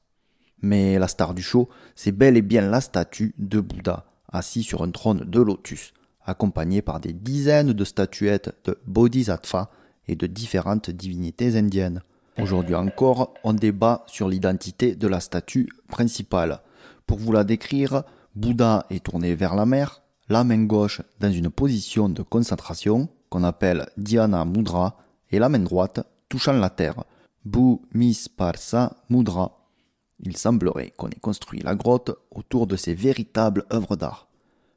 Mais 0.62 1.00
la 1.00 1.08
star 1.08 1.34
du 1.34 1.42
show, 1.42 1.70
c'est 1.96 2.12
bel 2.12 2.38
et 2.38 2.42
bien 2.42 2.62
la 2.62 2.82
statue 2.82 3.34
de 3.38 3.60
Bouddha, 3.60 4.06
assis 4.36 4.64
sur 4.64 4.84
un 4.84 4.92
trône 4.92 5.26
de 5.26 5.42
lotus, 5.42 5.94
accompagné 6.26 6.82
par 6.82 7.00
des 7.00 7.14
dizaines 7.14 7.74
de 7.74 7.86
statuettes 7.86 8.56
de 8.66 8.78
bodhisattvas 8.86 9.70
et 10.08 10.16
de 10.16 10.28
différentes 10.28 10.90
divinités 10.90 11.58
indiennes. 11.58 12.02
Aujourd'hui 12.42 12.76
encore, 12.76 13.34
on 13.44 13.54
débat 13.54 14.04
sur 14.08 14.28
l'identité 14.28 14.96
de 14.96 15.08
la 15.08 15.20
statue 15.20 15.70
principale. 15.88 16.60
Pour 17.08 17.18
vous 17.18 17.32
la 17.32 17.44
décrire, 17.44 18.04
Bouddha 18.36 18.86
est 18.90 19.06
tourné 19.06 19.36
vers 19.36 19.56
la 19.56 19.66
mer, 19.66 20.02
la 20.28 20.44
main 20.44 20.64
gauche 20.64 21.02
dans 21.20 21.32
une 21.32 21.50
position 21.50 22.10
de 22.10 22.24
concentration 22.24 23.08
qu'on 23.30 23.44
appelle 23.44 23.88
Dhyana 23.96 24.44
Mudra 24.44 24.98
et 25.32 25.40
la 25.40 25.50
main 25.50 25.60
droite 25.60 26.06
touchant 26.28 26.54
la 26.54 26.70
terre, 26.70 27.04
Bu 27.46 27.78
Misparsa 27.94 28.98
Mudra. 29.10 29.70
Il 30.20 30.36
semblerait 30.36 30.92
qu'on 30.98 31.10
ait 31.10 31.20
construit 31.22 31.62
la 31.62 31.76
grotte 31.76 32.12
autour 32.32 32.68
de 32.68 32.76
ces 32.76 32.94
véritables 32.94 33.66
œuvres 33.72 33.96
d'art. 33.96 34.25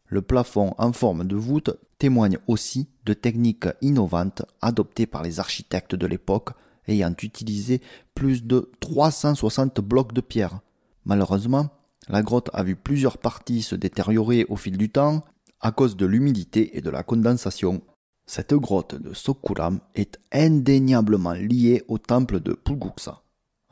Le 0.08 0.22
plafond 0.22 0.74
en 0.78 0.92
forme 0.92 1.26
de 1.26 1.36
voûte 1.36 1.70
témoigne 1.98 2.38
aussi 2.46 2.88
de 3.04 3.12
techniques 3.12 3.68
innovantes 3.82 4.42
adoptées 4.62 5.06
par 5.06 5.22
les 5.22 5.38
architectes 5.38 5.94
de 5.94 6.06
l'époque 6.06 6.50
ayant 6.86 7.14
utilisé 7.22 7.82
plus 8.14 8.44
de 8.44 8.70
360 8.80 9.80
blocs 9.80 10.14
de 10.14 10.22
pierre. 10.22 10.60
Malheureusement, 11.04 11.68
la 12.08 12.22
grotte 12.22 12.50
a 12.54 12.62
vu 12.62 12.74
plusieurs 12.74 13.18
parties 13.18 13.62
se 13.62 13.74
détériorer 13.74 14.46
au 14.48 14.56
fil 14.56 14.78
du 14.78 14.88
temps 14.90 15.22
à 15.60 15.72
cause 15.72 15.96
de 15.96 16.06
l'humidité 16.06 16.78
et 16.78 16.80
de 16.80 16.90
la 16.90 17.02
condensation. 17.02 17.82
Cette 18.26 18.54
grotte 18.54 18.94
de 18.94 19.12
Sokuram 19.12 19.80
est 19.94 20.18
indéniablement 20.32 21.32
liée 21.32 21.82
au 21.88 21.98
temple 21.98 22.40
de 22.40 22.52
Pulguksa. 22.52 23.22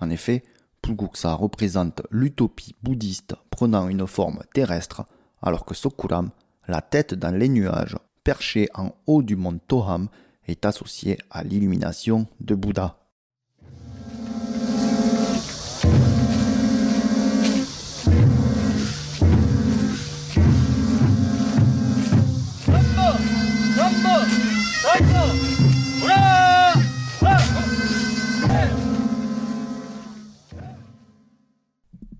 En 0.00 0.10
effet, 0.10 0.44
Pulguksa 0.82 1.34
représente 1.34 2.02
l'utopie 2.10 2.74
bouddhiste 2.82 3.34
prenant 3.50 3.88
une 3.88 4.06
forme 4.06 4.42
terrestre, 4.52 5.04
alors 5.42 5.64
que 5.64 5.74
Sokuram, 5.74 6.30
la 6.68 6.80
tête 6.80 7.14
dans 7.14 7.34
les 7.34 7.48
nuages, 7.48 7.96
perché 8.24 8.68
en 8.74 8.90
haut 9.06 9.22
du 9.22 9.36
mont 9.36 9.58
Toham, 9.68 10.08
est 10.46 10.64
associée 10.64 11.18
à 11.30 11.42
l'illumination 11.44 12.26
de 12.40 12.54
Bouddha. 12.54 12.96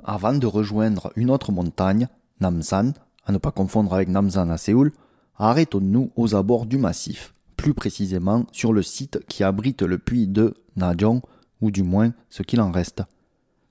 Avant 0.09 0.35
de 0.35 0.47
rejoindre 0.47 1.13
une 1.17 1.31
autre 1.31 1.51
montagne, 1.51 2.09
Namsan, 2.41 2.93
à 3.25 3.33
ne 3.33 3.39
pas 3.39 3.51
confondre 3.51 3.95
avec 3.95 4.09
Namsan 4.09 4.51
à 4.51 4.59
Séoul, 4.59 4.93
arrêtons-nous 5.37 6.11
aux 6.17 6.35
abords 6.35 6.67
du 6.67 6.79
massif, 6.79 7.35
plus 7.57 7.75
précisément 7.75 8.47
sur 8.53 8.73
le 8.73 8.83
site 8.83 9.21
qui 9.29 9.45
abrite 9.45 9.83
le 9.83 9.99
puits 9.99 10.27
de 10.27 10.55
Najong, 10.77 11.21
ou 11.61 11.71
du 11.71 11.83
moins 11.83 12.13
ce 12.29 12.43
qu'il 12.43 12.61
en 12.61 12.71
reste. 12.71 13.03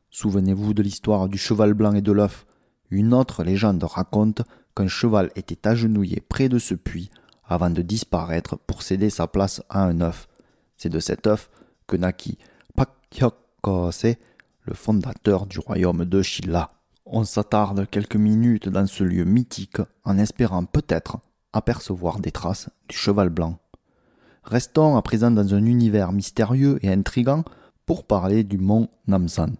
Souvenez-vous 0.10 0.74
de 0.74 0.82
l'histoire 0.82 1.30
du 1.30 1.38
cheval 1.38 1.74
blanc 1.74 1.94
et 1.94 2.02
de 2.02 2.12
l'œuf. 2.12 2.46
Une 2.90 3.14
autre 3.14 3.44
légende 3.44 3.84
raconte 3.84 4.42
qu'un 4.76 4.88
cheval 4.88 5.32
était 5.36 5.68
agenouillé 5.68 6.22
près 6.22 6.50
de 6.50 6.60
ce 6.60 6.74
puits 6.74 7.10
avant 7.48 7.70
de 7.70 7.82
disparaître 7.82 8.58
pour 8.58 8.82
céder 8.82 9.10
sa 9.10 9.28
place 9.28 9.62
à 9.70 9.84
un 9.84 10.02
œuf. 10.02 10.28
C'est 10.78 10.90
de 10.90 11.00
cet 11.00 11.28
œuf 11.28 11.50
que 11.88 11.96
naquit 11.96 12.38
Pakhyokose, 12.76 14.16
le 14.64 14.74
fondateur 14.74 15.46
du 15.46 15.60
royaume 15.60 16.06
de 16.06 16.22
Shilla. 16.22 16.70
On 17.08 17.24
s'attarde 17.24 17.88
quelques 17.88 18.16
minutes 18.16 18.68
dans 18.68 18.88
ce 18.88 19.04
lieu 19.04 19.26
mythique 19.26 19.78
en 20.06 20.18
espérant 20.18 20.66
peut-être 20.66 21.20
apercevoir 21.54 22.20
des 22.20 22.32
traces 22.32 22.70
du 22.90 22.98
cheval 22.98 23.30
blanc. 23.30 23.60
Restons 24.44 24.98
à 24.98 25.04
présent 25.04 25.30
dans 25.30 25.54
un 25.54 25.64
univers 25.66 26.12
mystérieux 26.12 26.80
et 26.82 26.90
intrigant 26.90 27.44
pour 27.86 28.06
parler 28.06 28.44
du 28.44 28.58
mont 28.58 28.90
Namsan. 29.06 29.54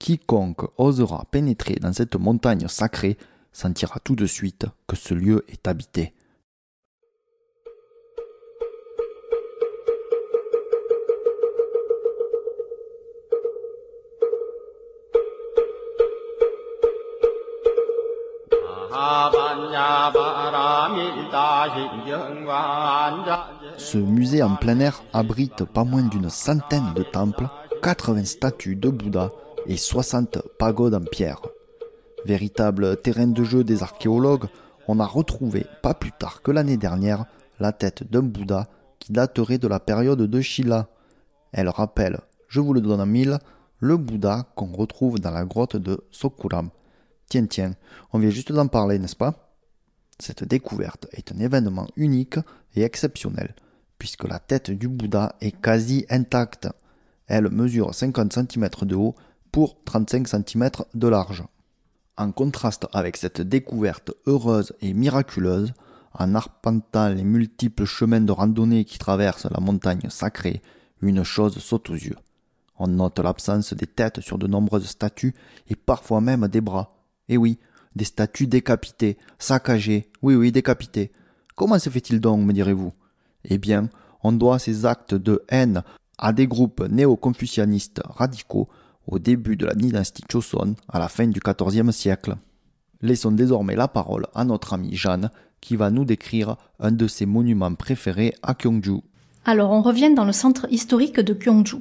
Quiconque 0.00 0.68
osera 0.78 1.26
pénétrer 1.30 1.76
dans 1.76 1.92
cette 1.92 2.16
montagne 2.16 2.66
sacrée 2.66 3.16
sentira 3.52 4.00
tout 4.00 4.16
de 4.16 4.26
suite 4.26 4.66
que 4.88 4.96
ce 4.96 5.14
lieu 5.14 5.44
est 5.48 5.68
habité. 5.68 6.12
Ce 23.76 23.98
musée 23.98 24.42
en 24.42 24.54
plein 24.54 24.78
air 24.78 25.02
abrite 25.12 25.64
pas 25.64 25.84
moins 25.84 26.02
d'une 26.02 26.30
centaine 26.30 26.92
de 26.94 27.02
temples, 27.02 27.48
80 27.82 28.24
statues 28.24 28.76
de 28.76 28.88
Bouddha 28.88 29.30
et 29.66 29.76
60 29.76 30.38
pagodes 30.58 30.94
en 30.94 31.00
pierre. 31.00 31.40
Véritable 32.24 32.98
terrain 32.98 33.26
de 33.26 33.42
jeu 33.42 33.64
des 33.64 33.82
archéologues, 33.82 34.46
on 34.86 35.00
a 35.00 35.06
retrouvé, 35.06 35.66
pas 35.82 35.94
plus 35.94 36.12
tard 36.12 36.42
que 36.42 36.52
l'année 36.52 36.76
dernière, 36.76 37.24
la 37.58 37.72
tête 37.72 38.08
d'un 38.10 38.22
Bouddha 38.22 38.68
qui 39.00 39.12
daterait 39.12 39.58
de 39.58 39.68
la 39.68 39.80
période 39.80 40.22
de 40.22 40.40
Shila. 40.40 40.86
Elle 41.52 41.68
rappelle, 41.68 42.20
je 42.48 42.60
vous 42.60 42.74
le 42.74 42.80
donne 42.80 43.00
en 43.00 43.06
mille, 43.06 43.38
le 43.80 43.96
Bouddha 43.96 44.46
qu'on 44.54 44.72
retrouve 44.72 45.18
dans 45.18 45.30
la 45.30 45.44
grotte 45.44 45.76
de 45.76 46.00
Sokuram. 46.12 46.70
Tiens, 47.30 47.46
tiens, 47.46 47.74
on 48.12 48.18
vient 48.18 48.30
juste 48.30 48.50
d'en 48.50 48.66
parler, 48.66 48.98
n'est-ce 48.98 49.14
pas? 49.14 49.54
Cette 50.18 50.42
découverte 50.42 51.06
est 51.12 51.30
un 51.30 51.38
événement 51.38 51.86
unique 51.94 52.38
et 52.74 52.82
exceptionnel, 52.82 53.54
puisque 53.98 54.24
la 54.24 54.40
tête 54.40 54.72
du 54.72 54.88
Bouddha 54.88 55.36
est 55.40 55.52
quasi 55.52 56.04
intacte. 56.10 56.68
Elle 57.28 57.48
mesure 57.48 57.94
50 57.94 58.32
cm 58.32 58.68
de 58.82 58.96
haut 58.96 59.14
pour 59.52 59.80
35 59.84 60.26
cm 60.26 60.70
de 60.92 61.06
large. 61.06 61.44
En 62.16 62.32
contraste 62.32 62.88
avec 62.92 63.16
cette 63.16 63.40
découverte 63.40 64.10
heureuse 64.26 64.72
et 64.80 64.92
miraculeuse, 64.92 65.72
en 66.18 66.34
arpentant 66.34 67.10
les 67.10 67.22
multiples 67.22 67.84
chemins 67.84 68.20
de 68.20 68.32
randonnée 68.32 68.84
qui 68.84 68.98
traversent 68.98 69.46
la 69.48 69.60
montagne 69.60 70.10
sacrée, 70.10 70.62
une 71.00 71.22
chose 71.22 71.58
saute 71.58 71.90
aux 71.90 71.94
yeux. 71.94 72.18
On 72.76 72.88
note 72.88 73.20
l'absence 73.20 73.72
des 73.72 73.86
têtes 73.86 74.20
sur 74.20 74.36
de 74.36 74.48
nombreuses 74.48 74.88
statues 74.88 75.36
et 75.68 75.76
parfois 75.76 76.20
même 76.20 76.48
des 76.48 76.60
bras. 76.60 76.96
Et 77.30 77.38
oui, 77.38 77.58
des 77.96 78.04
statues 78.04 78.48
décapitées, 78.48 79.16
saccagées, 79.38 80.10
oui 80.20 80.34
oui 80.34 80.52
décapitées. 80.52 81.12
Comment 81.54 81.78
se 81.78 81.88
fait-il 81.88 82.20
donc, 82.20 82.44
me 82.44 82.52
direz-vous? 82.52 82.92
Eh 83.44 83.56
bien, 83.56 83.88
on 84.22 84.32
doit 84.32 84.58
ces 84.58 84.84
actes 84.84 85.14
de 85.14 85.42
haine 85.48 85.82
à 86.18 86.32
des 86.32 86.46
groupes 86.46 86.82
néo-confucianistes 86.90 88.02
radicaux 88.04 88.68
au 89.06 89.18
début 89.18 89.56
de 89.56 89.66
la 89.66 89.74
dynastie 89.74 90.24
Choson 90.30 90.74
à 90.88 90.98
la 90.98 91.08
fin 91.08 91.28
du 91.28 91.40
XIVe 91.40 91.90
siècle. 91.92 92.34
Laissons 93.00 93.32
désormais 93.32 93.76
la 93.76 93.88
parole 93.88 94.26
à 94.34 94.44
notre 94.44 94.74
ami 94.74 94.94
Jeanne 94.96 95.30
qui 95.60 95.76
va 95.76 95.90
nous 95.90 96.04
décrire 96.04 96.56
un 96.80 96.90
de 96.90 97.06
ses 97.06 97.26
monuments 97.26 97.74
préférés 97.74 98.34
à 98.42 98.54
Gyeongju. 98.58 99.02
Alors 99.44 99.70
on 99.70 99.82
revient 99.82 100.12
dans 100.12 100.24
le 100.24 100.32
centre 100.32 100.66
historique 100.70 101.20
de 101.20 101.32
Gyeongju. 101.32 101.78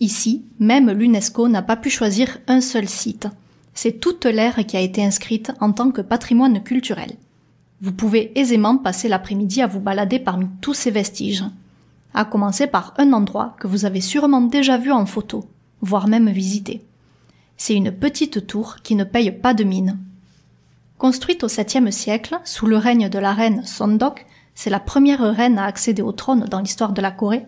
Ici, 0.00 0.46
même 0.58 0.90
l'UNESCO 0.90 1.48
n'a 1.48 1.62
pas 1.62 1.76
pu 1.76 1.90
choisir 1.90 2.38
un 2.46 2.60
seul 2.60 2.88
site. 2.88 3.28
C'est 3.80 4.00
toute 4.00 4.24
l'aire 4.24 4.66
qui 4.66 4.76
a 4.76 4.80
été 4.80 5.04
inscrite 5.04 5.52
en 5.60 5.70
tant 5.70 5.92
que 5.92 6.00
patrimoine 6.00 6.64
culturel. 6.64 7.12
Vous 7.80 7.92
pouvez 7.92 8.36
aisément 8.36 8.76
passer 8.76 9.08
l'après-midi 9.08 9.62
à 9.62 9.68
vous 9.68 9.78
balader 9.78 10.18
parmi 10.18 10.48
tous 10.60 10.74
ces 10.74 10.90
vestiges. 10.90 11.44
À 12.12 12.24
commencer 12.24 12.66
par 12.66 12.92
un 12.98 13.12
endroit 13.12 13.54
que 13.60 13.68
vous 13.68 13.84
avez 13.84 14.00
sûrement 14.00 14.40
déjà 14.40 14.78
vu 14.78 14.90
en 14.90 15.06
photo, 15.06 15.44
voire 15.80 16.08
même 16.08 16.28
visiter. 16.28 16.82
C'est 17.56 17.76
une 17.76 17.92
petite 17.92 18.48
tour 18.48 18.78
qui 18.82 18.96
ne 18.96 19.04
paye 19.04 19.30
pas 19.30 19.54
de 19.54 19.62
mine. 19.62 19.96
Construite 20.98 21.44
au 21.44 21.48
7e 21.48 21.92
siècle, 21.92 22.36
sous 22.42 22.66
le 22.66 22.78
règne 22.78 23.08
de 23.08 23.20
la 23.20 23.32
reine 23.32 23.64
Sondok, 23.64 24.26
c'est 24.56 24.70
la 24.70 24.80
première 24.80 25.20
reine 25.20 25.56
à 25.56 25.66
accéder 25.66 26.02
au 26.02 26.10
trône 26.10 26.46
dans 26.50 26.58
l'histoire 26.58 26.92
de 26.92 27.00
la 27.00 27.12
Corée, 27.12 27.46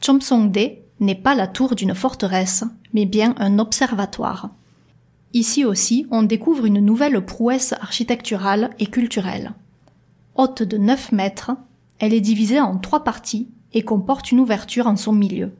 Chomsongde 0.00 0.78
n'est 1.00 1.14
pas 1.14 1.34
la 1.34 1.46
tour 1.46 1.74
d'une 1.74 1.94
forteresse, 1.94 2.64
mais 2.94 3.04
bien 3.04 3.34
un 3.36 3.58
observatoire. 3.58 4.48
Ici 5.32 5.64
aussi, 5.64 6.06
on 6.10 6.24
découvre 6.24 6.66
une 6.66 6.80
nouvelle 6.80 7.24
prouesse 7.24 7.72
architecturale 7.74 8.70
et 8.80 8.86
culturelle. 8.86 9.52
Haute 10.34 10.62
de 10.62 10.76
9 10.76 11.12
mètres, 11.12 11.52
elle 12.00 12.14
est 12.14 12.20
divisée 12.20 12.60
en 12.60 12.78
trois 12.78 13.04
parties 13.04 13.48
et 13.72 13.82
comporte 13.82 14.32
une 14.32 14.40
ouverture 14.40 14.88
en 14.88 14.96
son 14.96 15.12
milieu. 15.12 15.52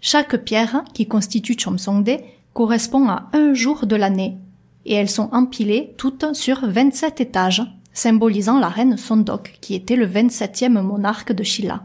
Chaque 0.00 0.36
pierre 0.44 0.84
qui 0.94 1.06
constitue 1.06 1.56
Chomsongde 1.58 2.20
correspond 2.54 3.08
à 3.08 3.28
un 3.32 3.52
jour 3.52 3.86
de 3.86 3.96
l'année, 3.96 4.38
et 4.86 4.94
elles 4.94 5.10
sont 5.10 5.28
empilées 5.32 5.94
toutes 5.98 6.34
sur 6.34 6.66
27 6.66 7.20
étages, 7.20 7.62
symbolisant 7.92 8.58
la 8.58 8.68
reine 8.68 8.96
Sondok, 8.96 9.58
qui 9.60 9.74
était 9.74 9.96
le 9.96 10.06
27e 10.06 10.80
monarque 10.80 11.32
de 11.32 11.42
Shilla. 11.42 11.84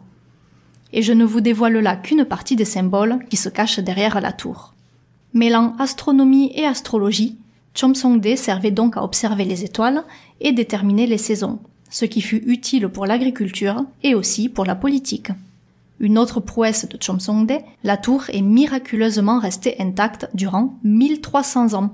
Et 0.93 1.01
je 1.01 1.13
ne 1.13 1.25
vous 1.25 1.41
dévoile 1.41 1.79
là 1.79 1.95
qu'une 1.95 2.25
partie 2.25 2.55
des 2.55 2.65
symboles 2.65 3.19
qui 3.29 3.37
se 3.37 3.49
cachent 3.49 3.79
derrière 3.79 4.19
la 4.21 4.31
tour. 4.31 4.73
Mêlant 5.33 5.75
astronomie 5.77 6.51
et 6.55 6.65
astrologie, 6.65 7.37
Chomsongde 7.75 8.35
servait 8.35 8.71
donc 8.71 8.97
à 8.97 9.03
observer 9.03 9.45
les 9.45 9.63
étoiles 9.63 10.03
et 10.41 10.51
déterminer 10.51 11.05
les 11.05 11.19
saisons, 11.19 11.59
ce 11.89 12.05
qui 12.05 12.21
fut 12.21 12.43
utile 12.47 12.87
pour 12.89 13.05
l'agriculture 13.05 13.83
et 14.03 14.15
aussi 14.15 14.49
pour 14.49 14.65
la 14.65 14.75
politique. 14.75 15.29
Une 15.99 16.17
autre 16.17 16.39
prouesse 16.39 16.87
de 16.87 16.97
Chomsongde, 16.97 17.59
la 17.83 17.97
tour 17.97 18.23
est 18.33 18.41
miraculeusement 18.41 19.39
restée 19.39 19.75
intacte 19.79 20.29
durant 20.33 20.73
1300 20.83 21.73
ans. 21.73 21.91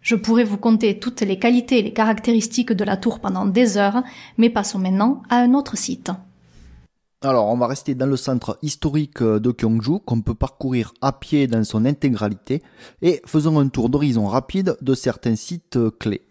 Je 0.00 0.14
pourrais 0.14 0.44
vous 0.44 0.56
compter 0.56 0.98
toutes 0.98 1.20
les 1.20 1.38
qualités 1.38 1.80
et 1.80 1.82
les 1.82 1.92
caractéristiques 1.92 2.72
de 2.72 2.84
la 2.84 2.96
tour 2.96 3.20
pendant 3.20 3.44
des 3.44 3.76
heures, 3.76 4.02
mais 4.38 4.48
passons 4.48 4.78
maintenant 4.78 5.22
à 5.28 5.36
un 5.36 5.52
autre 5.52 5.76
site. 5.76 6.10
Alors, 7.22 7.48
on 7.48 7.58
va 7.58 7.66
rester 7.66 7.94
dans 7.94 8.06
le 8.06 8.16
centre 8.16 8.56
historique 8.62 9.22
de 9.22 9.54
Gyeongju 9.54 9.98
qu'on 10.06 10.22
peut 10.22 10.32
parcourir 10.32 10.94
à 11.02 11.12
pied 11.12 11.46
dans 11.48 11.62
son 11.64 11.84
intégralité 11.84 12.62
et 13.02 13.20
faisons 13.26 13.58
un 13.58 13.68
tour 13.68 13.90
d'horizon 13.90 14.26
rapide 14.26 14.78
de 14.80 14.94
certains 14.94 15.36
sites 15.36 15.78
clés. 15.98 16.22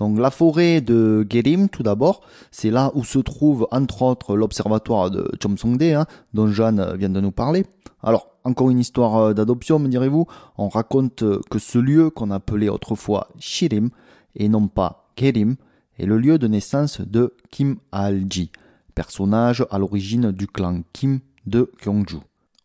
Donc 0.00 0.18
la 0.18 0.32
forêt 0.32 0.80
de 0.80 1.24
Gerim, 1.30 1.68
tout 1.68 1.84
d'abord, 1.84 2.22
c'est 2.50 2.72
là 2.72 2.90
où 2.94 3.04
se 3.04 3.20
trouve 3.20 3.68
entre 3.70 4.02
autres 4.02 4.34
l'observatoire 4.34 5.12
de 5.12 5.30
Chomsongde, 5.40 5.80
hein, 5.80 6.06
dont 6.34 6.48
Jeanne 6.48 6.96
vient 6.96 7.10
de 7.10 7.20
nous 7.20 7.30
parler. 7.30 7.64
Alors, 8.02 8.26
encore 8.42 8.70
une 8.70 8.80
histoire 8.80 9.16
euh, 9.18 9.34
d'adoption, 9.34 9.78
me 9.78 9.86
direz-vous. 9.86 10.26
On 10.58 10.68
raconte 10.68 11.22
que 11.50 11.58
ce 11.60 11.78
lieu 11.78 12.10
qu'on 12.10 12.32
appelait 12.32 12.68
autrefois 12.68 13.28
Shirim, 13.38 13.90
et 14.34 14.48
non 14.48 14.66
pas 14.66 15.08
Gerim, 15.16 15.54
est 16.00 16.06
le 16.06 16.18
lieu 16.18 16.36
de 16.38 16.48
naissance 16.48 17.00
de 17.00 17.32
Kim 17.52 17.76
Alji, 17.92 18.50
personnage 18.94 19.66
à 19.70 19.78
l'origine 19.78 20.32
du 20.32 20.46
clan 20.46 20.82
Kim 20.92 21.20
de 21.46 21.70
Gyeongju. 21.82 22.18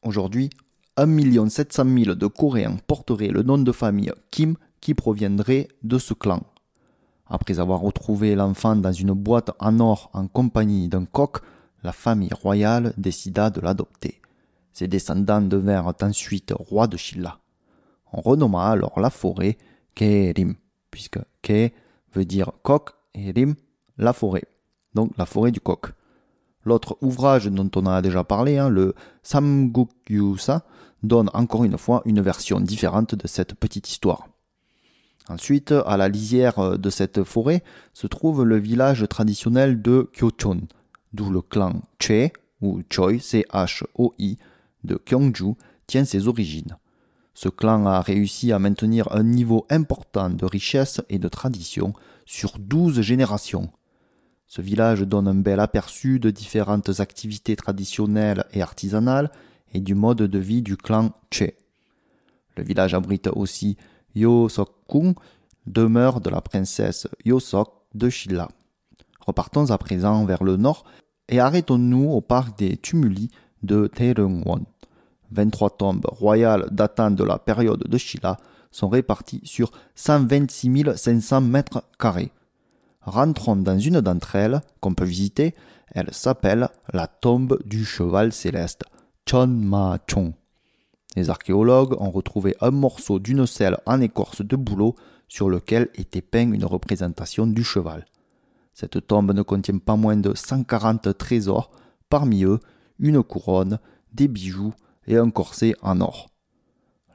Aujourd'hui, 0.03 0.49
1 0.97 1.49
700 1.49 1.83
000 1.85 2.15
de 2.15 2.27
Coréens 2.27 2.77
porteraient 2.87 3.27
le 3.27 3.43
nom 3.43 3.57
de 3.57 3.71
famille 3.71 4.11
Kim 4.31 4.55
qui 4.81 4.93
proviendrait 4.93 5.67
de 5.83 5.97
ce 5.97 6.13
clan. 6.13 6.41
Après 7.27 7.59
avoir 7.59 7.81
retrouvé 7.81 8.35
l'enfant 8.35 8.75
dans 8.75 8.91
une 8.91 9.13
boîte 9.13 9.51
en 9.59 9.79
or 9.79 10.09
en 10.13 10.27
compagnie 10.27 10.87
d'un 10.87 11.05
coq, 11.05 11.39
la 11.83 11.91
famille 11.91 12.33
royale 12.33 12.93
décida 12.97 13.49
de 13.49 13.59
l'adopter. 13.59 14.21
Ses 14.71 14.87
descendants 14.87 15.41
devinrent 15.41 15.93
ensuite 16.01 16.53
rois 16.55 16.87
de 16.87 16.97
Shilla. 16.97 17.39
On 18.13 18.21
renomma 18.21 18.69
alors 18.69 18.99
la 18.99 19.09
forêt 19.09 19.57
Kerim, 19.93 20.55
puisque 20.91 21.19
Ke 21.41 21.71
veut 22.13 22.25
dire 22.25 22.51
coq 22.63 22.91
et 23.13 23.31
Rim, 23.31 23.55
la 23.97 24.13
forêt. 24.13 24.45
Donc 24.93 25.11
la 25.17 25.25
forêt 25.25 25.51
du 25.51 25.59
coq. 25.59 25.87
L'autre 26.67 26.97
ouvrage 26.99 27.45
dont 27.45 27.71
on 27.77 27.85
a 27.85 28.01
déjà 28.01 28.25
parlé, 28.25 28.57
hein, 28.57 28.67
le 28.67 28.93
Samgukyusa, 29.23 30.65
donne 31.01 31.29
encore 31.33 31.63
une 31.63 31.77
fois 31.77 32.01
une 32.03 32.19
version 32.19 32.59
différente 32.59 33.15
de 33.15 33.25
cette 33.25 33.53
petite 33.55 33.87
histoire. 33.87 34.27
Ensuite, 35.29 35.71
à 35.71 35.95
la 35.95 36.09
lisière 36.09 36.77
de 36.77 36.89
cette 36.89 37.23
forêt 37.23 37.63
se 37.93 38.05
trouve 38.05 38.43
le 38.43 38.57
village 38.57 39.07
traditionnel 39.07 39.81
de 39.81 40.11
Kyochon, 40.13 40.67
d'où 41.13 41.29
le 41.29 41.41
clan 41.41 41.83
Che, 41.99 42.33
ou 42.59 42.81
Choi, 42.89 43.19
C-H-O-I, 43.21 44.37
de 44.83 45.01
Gyeongju 45.05 45.55
tient 45.85 46.03
ses 46.03 46.27
origines. 46.27 46.75
Ce 47.33 47.47
clan 47.47 47.85
a 47.85 48.01
réussi 48.01 48.51
à 48.51 48.59
maintenir 48.59 49.09
un 49.13 49.23
niveau 49.23 49.65
important 49.69 50.29
de 50.29 50.43
richesse 50.43 50.99
et 51.07 51.17
de 51.17 51.29
tradition 51.29 51.93
sur 52.25 52.59
12 52.59 52.99
générations. 52.99 53.71
Ce 54.47 54.61
village 54.61 55.01
donne 55.01 55.27
un 55.27 55.35
bel 55.35 55.59
aperçu 55.59 56.19
de 56.19 56.31
différentes 56.31 57.01
activités 57.01 57.57
traditionnelles 57.57 58.45
et 58.53 58.61
artisanales 58.61 59.29
et 59.73 59.81
du 59.81 59.93
mode 59.93 60.21
de 60.21 60.39
vie 60.39 60.61
du 60.61 60.77
clan 60.77 61.11
Che. 61.31 61.53
Le 62.55 62.63
village 62.63 62.93
abrite 62.93 63.27
aussi 63.27 63.75
Yosok-kung, 64.15 65.15
demeure 65.65 66.21
de 66.21 66.29
la 66.29 66.39
princesse 66.39 67.07
Yosok 67.25 67.69
de 67.93 68.09
Shilla. 68.09 68.47
Repartons 69.19 69.69
à 69.71 69.77
présent 69.77 70.23
vers 70.23 70.43
le 70.43 70.55
nord 70.55 70.85
et 71.27 71.41
arrêtons-nous 71.41 72.09
au 72.09 72.21
parc 72.21 72.57
des 72.57 72.77
tumuli 72.77 73.29
de 73.63 73.87
Taereungwon. 73.87 74.65
23 75.31 75.71
tombes 75.71 76.05
royales 76.05 76.67
datant 76.71 77.11
de 77.11 77.23
la 77.25 77.37
période 77.37 77.83
de 77.85 77.97
Shilla 77.97 78.37
sont 78.71 78.87
réparties 78.87 79.41
sur 79.43 79.71
126 79.95 80.95
500 80.95 81.41
mètres 81.41 81.83
carrés. 81.99 82.31
Rentrons 83.07 83.55
dans 83.55 83.79
une 83.79 84.01
d'entre 84.01 84.35
elles 84.35 84.59
qu'on 84.81 84.93
peut 84.93 85.05
visiter. 85.05 85.55
Elle 85.91 86.13
s'appelle 86.13 86.67
la 86.91 87.07
tombe 87.07 87.57
du 87.65 87.85
cheval 87.85 88.33
céleste, 88.33 88.83
Chon 89.25 89.47
Ma 89.47 89.97
Chong. 90.07 90.33
Les 91.15 91.29
archéologues 91.29 91.95
ont 92.01 92.11
retrouvé 92.11 92.57
un 92.59 92.71
morceau 92.71 93.19
d'une 93.19 93.47
selle 93.47 93.77
en 93.85 94.01
écorce 94.01 94.41
de 94.41 94.57
bouleau 94.57 94.93
sur 95.29 95.49
lequel 95.49 95.87
était 95.95 96.21
peint 96.21 96.51
une 96.51 96.65
représentation 96.65 97.47
du 97.47 97.63
cheval. 97.63 98.05
Cette 98.73 99.07
tombe 99.07 99.31
ne 99.31 99.41
contient 99.41 99.77
pas 99.77 99.95
moins 99.95 100.17
de 100.17 100.33
140 100.35 101.17
trésors, 101.17 101.71
parmi 102.09 102.43
eux 102.43 102.59
une 102.99 103.23
couronne, 103.23 103.79
des 104.11 104.27
bijoux 104.27 104.73
et 105.07 105.15
un 105.15 105.29
corset 105.29 105.75
en 105.81 106.01
or. 106.01 106.29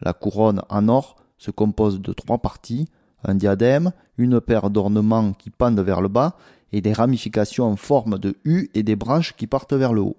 La 0.01 0.15
couronne 0.15 0.63
en 0.71 0.89
or 0.89 1.17
se 1.37 1.51
compose 1.51 2.01
de 2.01 2.15
trois 2.15 2.39
parties, 2.39 2.89
un 3.25 3.35
diadème, 3.35 3.93
une 4.23 4.41
paire 4.41 4.71
d'ornements 4.71 5.33
qui 5.33 5.51
pendent 5.51 5.81
vers 5.81 6.01
le 6.01 6.09
bas 6.09 6.37
et 6.73 6.81
des 6.81 6.93
ramifications 6.93 7.67
en 7.67 7.77
forme 7.77 8.19
de 8.19 8.37
U 8.45 8.71
et 8.75 8.83
des 8.83 8.97
branches 8.97 9.35
qui 9.37 9.47
partent 9.47 9.75
vers 9.75 9.93
le 9.93 10.01
haut. 10.01 10.17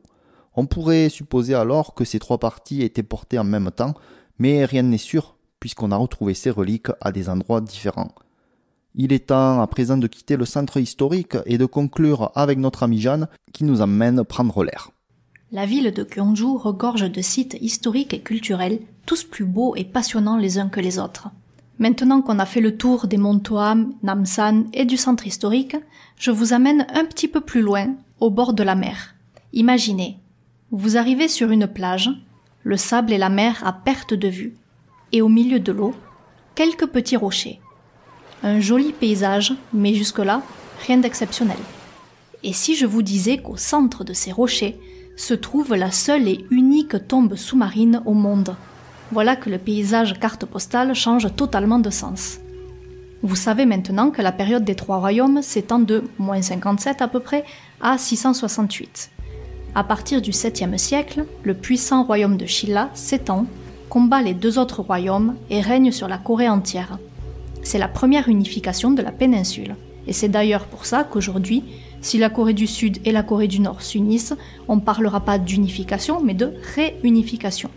On 0.55 0.67
pourrait 0.67 1.09
supposer 1.09 1.55
alors 1.55 1.95
que 1.95 2.05
ces 2.05 2.19
trois 2.19 2.37
parties 2.37 2.83
étaient 2.83 3.01
portées 3.01 3.39
en 3.39 3.43
même 3.43 3.71
temps, 3.71 3.95
mais 4.37 4.65
rien 4.65 4.83
n'est 4.83 4.97
sûr 4.97 5.35
puisqu'on 5.59 5.91
a 5.91 5.95
retrouvé 5.95 6.33
ces 6.33 6.49
reliques 6.49 6.91
à 6.99 7.11
des 7.11 7.29
endroits 7.29 7.61
différents. 7.61 8.13
Il 8.95 9.13
est 9.13 9.27
temps 9.27 9.61
à 9.61 9.67
présent 9.67 9.97
de 9.97 10.07
quitter 10.07 10.35
le 10.35 10.45
centre 10.45 10.77
historique 10.77 11.37
et 11.45 11.57
de 11.57 11.65
conclure 11.65 12.31
avec 12.35 12.59
notre 12.59 12.83
ami 12.83 12.99
Jeanne 12.99 13.27
qui 13.53 13.63
nous 13.63 13.81
emmène 13.81 14.23
prendre 14.23 14.63
l'air. 14.63 14.91
La 15.51 15.65
ville 15.65 15.93
de 15.93 16.03
Gyeongju 16.03 16.57
regorge 16.57 17.11
de 17.11 17.21
sites 17.21 17.57
historiques 17.61 18.13
et 18.13 18.21
culturels, 18.21 18.79
tous 19.05 19.23
plus 19.23 19.45
beaux 19.45 19.75
et 19.75 19.85
passionnants 19.85 20.37
les 20.37 20.57
uns 20.59 20.67
que 20.67 20.79
les 20.79 20.99
autres. 20.99 21.29
Maintenant 21.83 22.21
qu'on 22.21 22.39
a 22.39 22.45
fait 22.45 22.61
le 22.61 22.77
tour 22.77 23.07
des 23.07 23.17
monts 23.17 23.39
Toam, 23.39 23.91
Namsan 24.03 24.67
et 24.71 24.85
du 24.85 24.95
centre 24.95 25.27
historique, 25.27 25.75
je 26.17 26.31
vous 26.31 26.53
amène 26.53 26.87
un 26.93 27.03
petit 27.03 27.27
peu 27.27 27.41
plus 27.41 27.61
loin, 27.61 27.93
au 28.21 28.29
bord 28.29 28.53
de 28.53 28.63
la 28.63 28.73
mer. 28.73 29.15
Imaginez, 29.51 30.17
vous 30.71 30.95
arrivez 30.95 31.27
sur 31.27 31.51
une 31.51 31.67
plage, 31.67 32.09
le 32.63 32.77
sable 32.77 33.11
et 33.11 33.17
la 33.17 33.27
mer 33.27 33.61
à 33.65 33.73
perte 33.73 34.13
de 34.13 34.29
vue, 34.29 34.55
et 35.11 35.21
au 35.21 35.27
milieu 35.27 35.59
de 35.59 35.73
l'eau, 35.73 35.93
quelques 36.55 36.87
petits 36.87 37.17
rochers. 37.17 37.59
Un 38.43 38.61
joli 38.61 38.93
paysage, 38.93 39.53
mais 39.73 39.93
jusque-là, 39.93 40.41
rien 40.87 40.99
d'exceptionnel. 40.99 41.59
Et 42.43 42.53
si 42.53 42.77
je 42.77 42.85
vous 42.85 43.01
disais 43.01 43.39
qu'au 43.39 43.57
centre 43.57 44.05
de 44.05 44.13
ces 44.13 44.31
rochers 44.31 44.79
se 45.17 45.33
trouve 45.33 45.75
la 45.75 45.91
seule 45.91 46.29
et 46.29 46.45
unique 46.49 47.09
tombe 47.09 47.35
sous-marine 47.35 48.01
au 48.05 48.13
monde? 48.13 48.55
Voilà 49.13 49.35
que 49.35 49.51
le 49.51 49.59
paysage 49.59 50.19
carte 50.19 50.43
postale 50.47 50.95
change 50.95 51.27
totalement 51.35 51.77
de 51.77 51.91
sens. 51.91 52.39
Vous 53.21 53.35
savez 53.35 53.67
maintenant 53.67 54.09
que 54.09 54.23
la 54.23 54.31
période 54.31 54.63
des 54.63 54.73
trois 54.73 54.97
royaumes 54.97 55.43
s'étend 55.43 55.77
de 55.77 56.05
moins 56.17 56.41
57 56.41 56.99
à 56.99 57.07
peu 57.07 57.19
près 57.19 57.43
à 57.79 57.99
668. 57.99 59.11
À 59.75 59.83
partir 59.83 60.19
du 60.19 60.31
7e 60.31 60.79
siècle, 60.79 61.27
le 61.43 61.53
puissant 61.53 62.01
royaume 62.03 62.37
de 62.37 62.47
Shilla 62.47 62.89
s'étend, 62.95 63.45
combat 63.87 64.23
les 64.23 64.33
deux 64.33 64.57
autres 64.57 64.81
royaumes 64.81 65.35
et 65.51 65.61
règne 65.61 65.91
sur 65.91 66.07
la 66.07 66.17
Corée 66.17 66.49
entière. 66.49 66.97
C'est 67.61 67.77
la 67.77 67.87
première 67.87 68.29
unification 68.29 68.89
de 68.89 69.03
la 69.03 69.11
péninsule. 69.11 69.75
Et 70.07 70.13
c'est 70.13 70.27
d'ailleurs 70.27 70.65
pour 70.65 70.87
ça 70.87 71.03
qu'aujourd'hui, 71.03 71.63
si 72.01 72.17
la 72.17 72.31
Corée 72.31 72.55
du 72.55 72.65
Sud 72.65 72.97
et 73.05 73.11
la 73.11 73.21
Corée 73.21 73.47
du 73.47 73.59
Nord 73.59 73.83
s'unissent, 73.83 74.33
on 74.67 74.77
ne 74.77 74.81
parlera 74.81 75.19
pas 75.19 75.37
d'unification, 75.37 76.19
mais 76.19 76.33
de 76.33 76.51
réunification. 76.73 77.69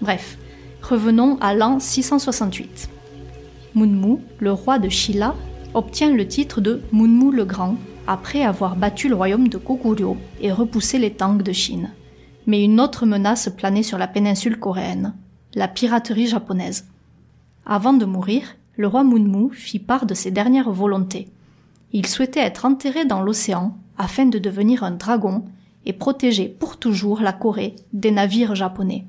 Bref, 0.00 0.38
revenons 0.82 1.38
à 1.40 1.54
l'an 1.54 1.78
668. 1.80 2.88
Munmu, 3.74 4.18
le 4.38 4.52
roi 4.52 4.78
de 4.78 4.88
Shilla, 4.88 5.34
obtient 5.74 6.10
le 6.10 6.26
titre 6.26 6.60
de 6.60 6.82
Munmu 6.92 7.34
le 7.34 7.44
Grand 7.44 7.76
après 8.06 8.42
avoir 8.42 8.74
battu 8.74 9.08
le 9.08 9.14
royaume 9.14 9.48
de 9.48 9.58
Goguryeo 9.58 10.16
et 10.40 10.50
repoussé 10.50 10.98
les 10.98 11.12
Tang 11.12 11.42
de 11.42 11.52
Chine. 11.52 11.90
Mais 12.46 12.64
une 12.64 12.80
autre 12.80 13.04
menace 13.04 13.50
planait 13.54 13.82
sur 13.82 13.98
la 13.98 14.08
péninsule 14.08 14.58
coréenne, 14.58 15.14
la 15.54 15.68
piraterie 15.68 16.26
japonaise. 16.26 16.86
Avant 17.66 17.92
de 17.92 18.06
mourir, 18.06 18.56
le 18.76 18.86
roi 18.86 19.04
Munmu 19.04 19.52
fit 19.52 19.78
part 19.78 20.06
de 20.06 20.14
ses 20.14 20.30
dernières 20.30 20.70
volontés. 20.70 21.28
Il 21.92 22.06
souhaitait 22.06 22.40
être 22.40 22.64
enterré 22.64 23.04
dans 23.04 23.22
l'océan 23.22 23.76
afin 23.98 24.24
de 24.24 24.38
devenir 24.38 24.84
un 24.84 24.92
dragon 24.92 25.44
et 25.84 25.92
protéger 25.92 26.48
pour 26.48 26.78
toujours 26.78 27.20
la 27.20 27.32
Corée 27.32 27.76
des 27.92 28.10
navires 28.10 28.54
japonais. 28.54 29.04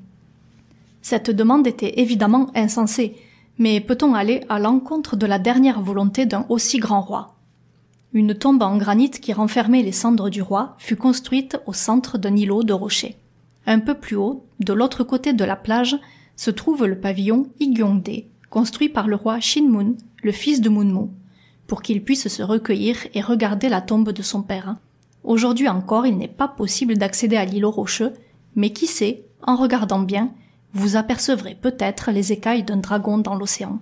Cette 1.02 1.30
demande 1.30 1.66
était 1.66 2.00
évidemment 2.00 2.50
insensée, 2.54 3.16
mais 3.58 3.80
peut-on 3.80 4.14
aller 4.14 4.42
à 4.48 4.58
l'encontre 4.58 5.16
de 5.16 5.26
la 5.26 5.38
dernière 5.38 5.80
volonté 5.80 6.26
d'un 6.26 6.46
aussi 6.48 6.78
grand 6.78 7.00
roi? 7.00 7.36
Une 8.12 8.34
tombe 8.34 8.62
en 8.62 8.76
granit 8.76 9.10
qui 9.10 9.32
renfermait 9.32 9.82
les 9.82 9.92
cendres 9.92 10.30
du 10.30 10.42
roi 10.42 10.74
fut 10.78 10.96
construite 10.96 11.60
au 11.66 11.72
centre 11.72 12.18
d'un 12.18 12.34
îlot 12.34 12.64
de 12.64 12.72
rochers. 12.72 13.16
Un 13.66 13.78
peu 13.78 13.94
plus 13.94 14.16
haut, 14.16 14.44
de 14.58 14.72
l'autre 14.72 15.04
côté 15.04 15.32
de 15.32 15.44
la 15.44 15.56
plage, 15.56 15.96
se 16.36 16.50
trouve 16.50 16.86
le 16.86 16.98
pavillon 16.98 17.46
Igyongde, 17.60 18.24
construit 18.48 18.88
par 18.88 19.06
le 19.06 19.16
roi 19.16 19.40
Shinmun, 19.40 19.94
le 20.22 20.32
fils 20.32 20.60
de 20.60 20.68
Munmu, 20.68 21.08
pour 21.66 21.82
qu'il 21.82 22.02
puisse 22.02 22.28
se 22.28 22.42
recueillir 22.42 22.96
et 23.14 23.20
regarder 23.20 23.68
la 23.68 23.80
tombe 23.80 24.10
de 24.10 24.22
son 24.22 24.42
père. 24.42 24.76
Aujourd'hui 25.22 25.68
encore, 25.68 26.06
il 26.06 26.16
n'est 26.16 26.28
pas 26.28 26.48
possible 26.48 26.96
d'accéder 26.96 27.36
à 27.36 27.44
l'îlot 27.44 27.70
rocheux, 27.70 28.14
mais 28.56 28.70
qui 28.70 28.86
sait, 28.86 29.24
en 29.42 29.54
regardant 29.54 30.00
bien, 30.00 30.32
vous 30.72 30.96
apercevrez 30.96 31.54
peut-être 31.54 32.10
les 32.10 32.32
écailles 32.32 32.62
d'un 32.62 32.76
dragon 32.76 33.18
dans 33.18 33.34
l'océan. 33.34 33.78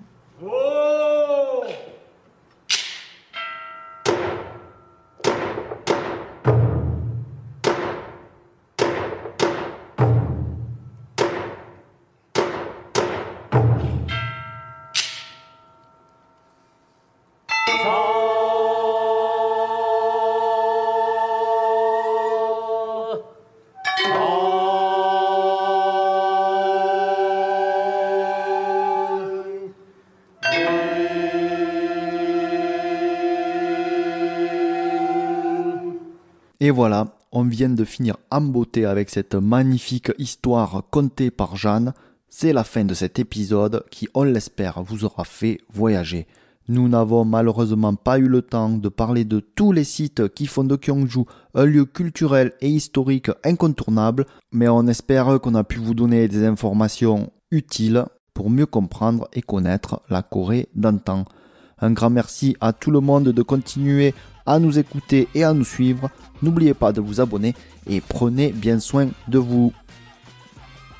Et 36.69 36.71
voilà, 36.71 37.17
on 37.33 37.45
vient 37.45 37.71
de 37.71 37.83
finir 37.83 38.19
en 38.31 38.53
avec 38.85 39.09
cette 39.09 39.35
magnifique 39.35 40.13
histoire 40.19 40.83
contée 40.91 41.31
par 41.31 41.57
Jeanne. 41.57 41.95
C'est 42.29 42.53
la 42.53 42.63
fin 42.63 42.85
de 42.85 42.93
cet 42.93 43.19
épisode 43.19 43.87
qui, 43.91 44.07
on 44.13 44.25
l'espère, 44.25 44.83
vous 44.83 45.07
aura 45.07 45.25
fait 45.25 45.63
voyager. 45.73 46.27
Nous 46.69 46.87
n'avons 46.87 47.25
malheureusement 47.25 47.95
pas 47.95 48.19
eu 48.19 48.29
le 48.29 48.43
temps 48.43 48.69
de 48.69 48.91
parler 48.91 49.25
de 49.25 49.41
tous 49.41 49.73
les 49.73 49.85
sites 49.85 50.29
qui 50.35 50.45
font 50.45 50.65
de 50.65 50.77
Gyeongju 50.77 51.21
un 51.55 51.65
lieu 51.65 51.87
culturel 51.87 52.53
et 52.61 52.69
historique 52.69 53.31
incontournable, 53.45 54.27
mais 54.53 54.69
on 54.69 54.87
espère 54.89 55.41
qu'on 55.41 55.55
a 55.55 55.65
pu 55.65 55.79
vous 55.79 55.95
donner 55.95 56.29
des 56.29 56.45
informations 56.45 57.33
utiles 57.51 58.05
pour 58.35 58.51
mieux 58.51 58.67
comprendre 58.67 59.27
et 59.33 59.41
connaître 59.41 60.03
la 60.11 60.21
Corée 60.21 60.69
d'antan. 60.75 61.25
Un 61.81 61.93
grand 61.93 62.11
merci 62.11 62.57
à 62.61 62.75
tout 62.75 62.91
le 62.91 63.01
monde 63.01 63.29
de 63.29 63.43
continuer 63.43 64.13
à 64.48 64.60
nous 64.60 64.78
écouter 64.78 65.28
et 65.34 65.44
à 65.44 65.54
nous 65.54 65.66
suivre. 65.66 66.10
N'oubliez 66.42 66.74
pas 66.74 66.92
de 66.92 67.02
vous 67.02 67.22
abonner 67.22 67.56
et 67.88 68.02
prenez 68.02 68.52
bien 68.52 68.80
soin 68.80 69.10
de 69.28 69.38
vous. 69.40 69.74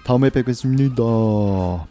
다음에 0.04 0.30
뵙겠습니다. 0.30 1.88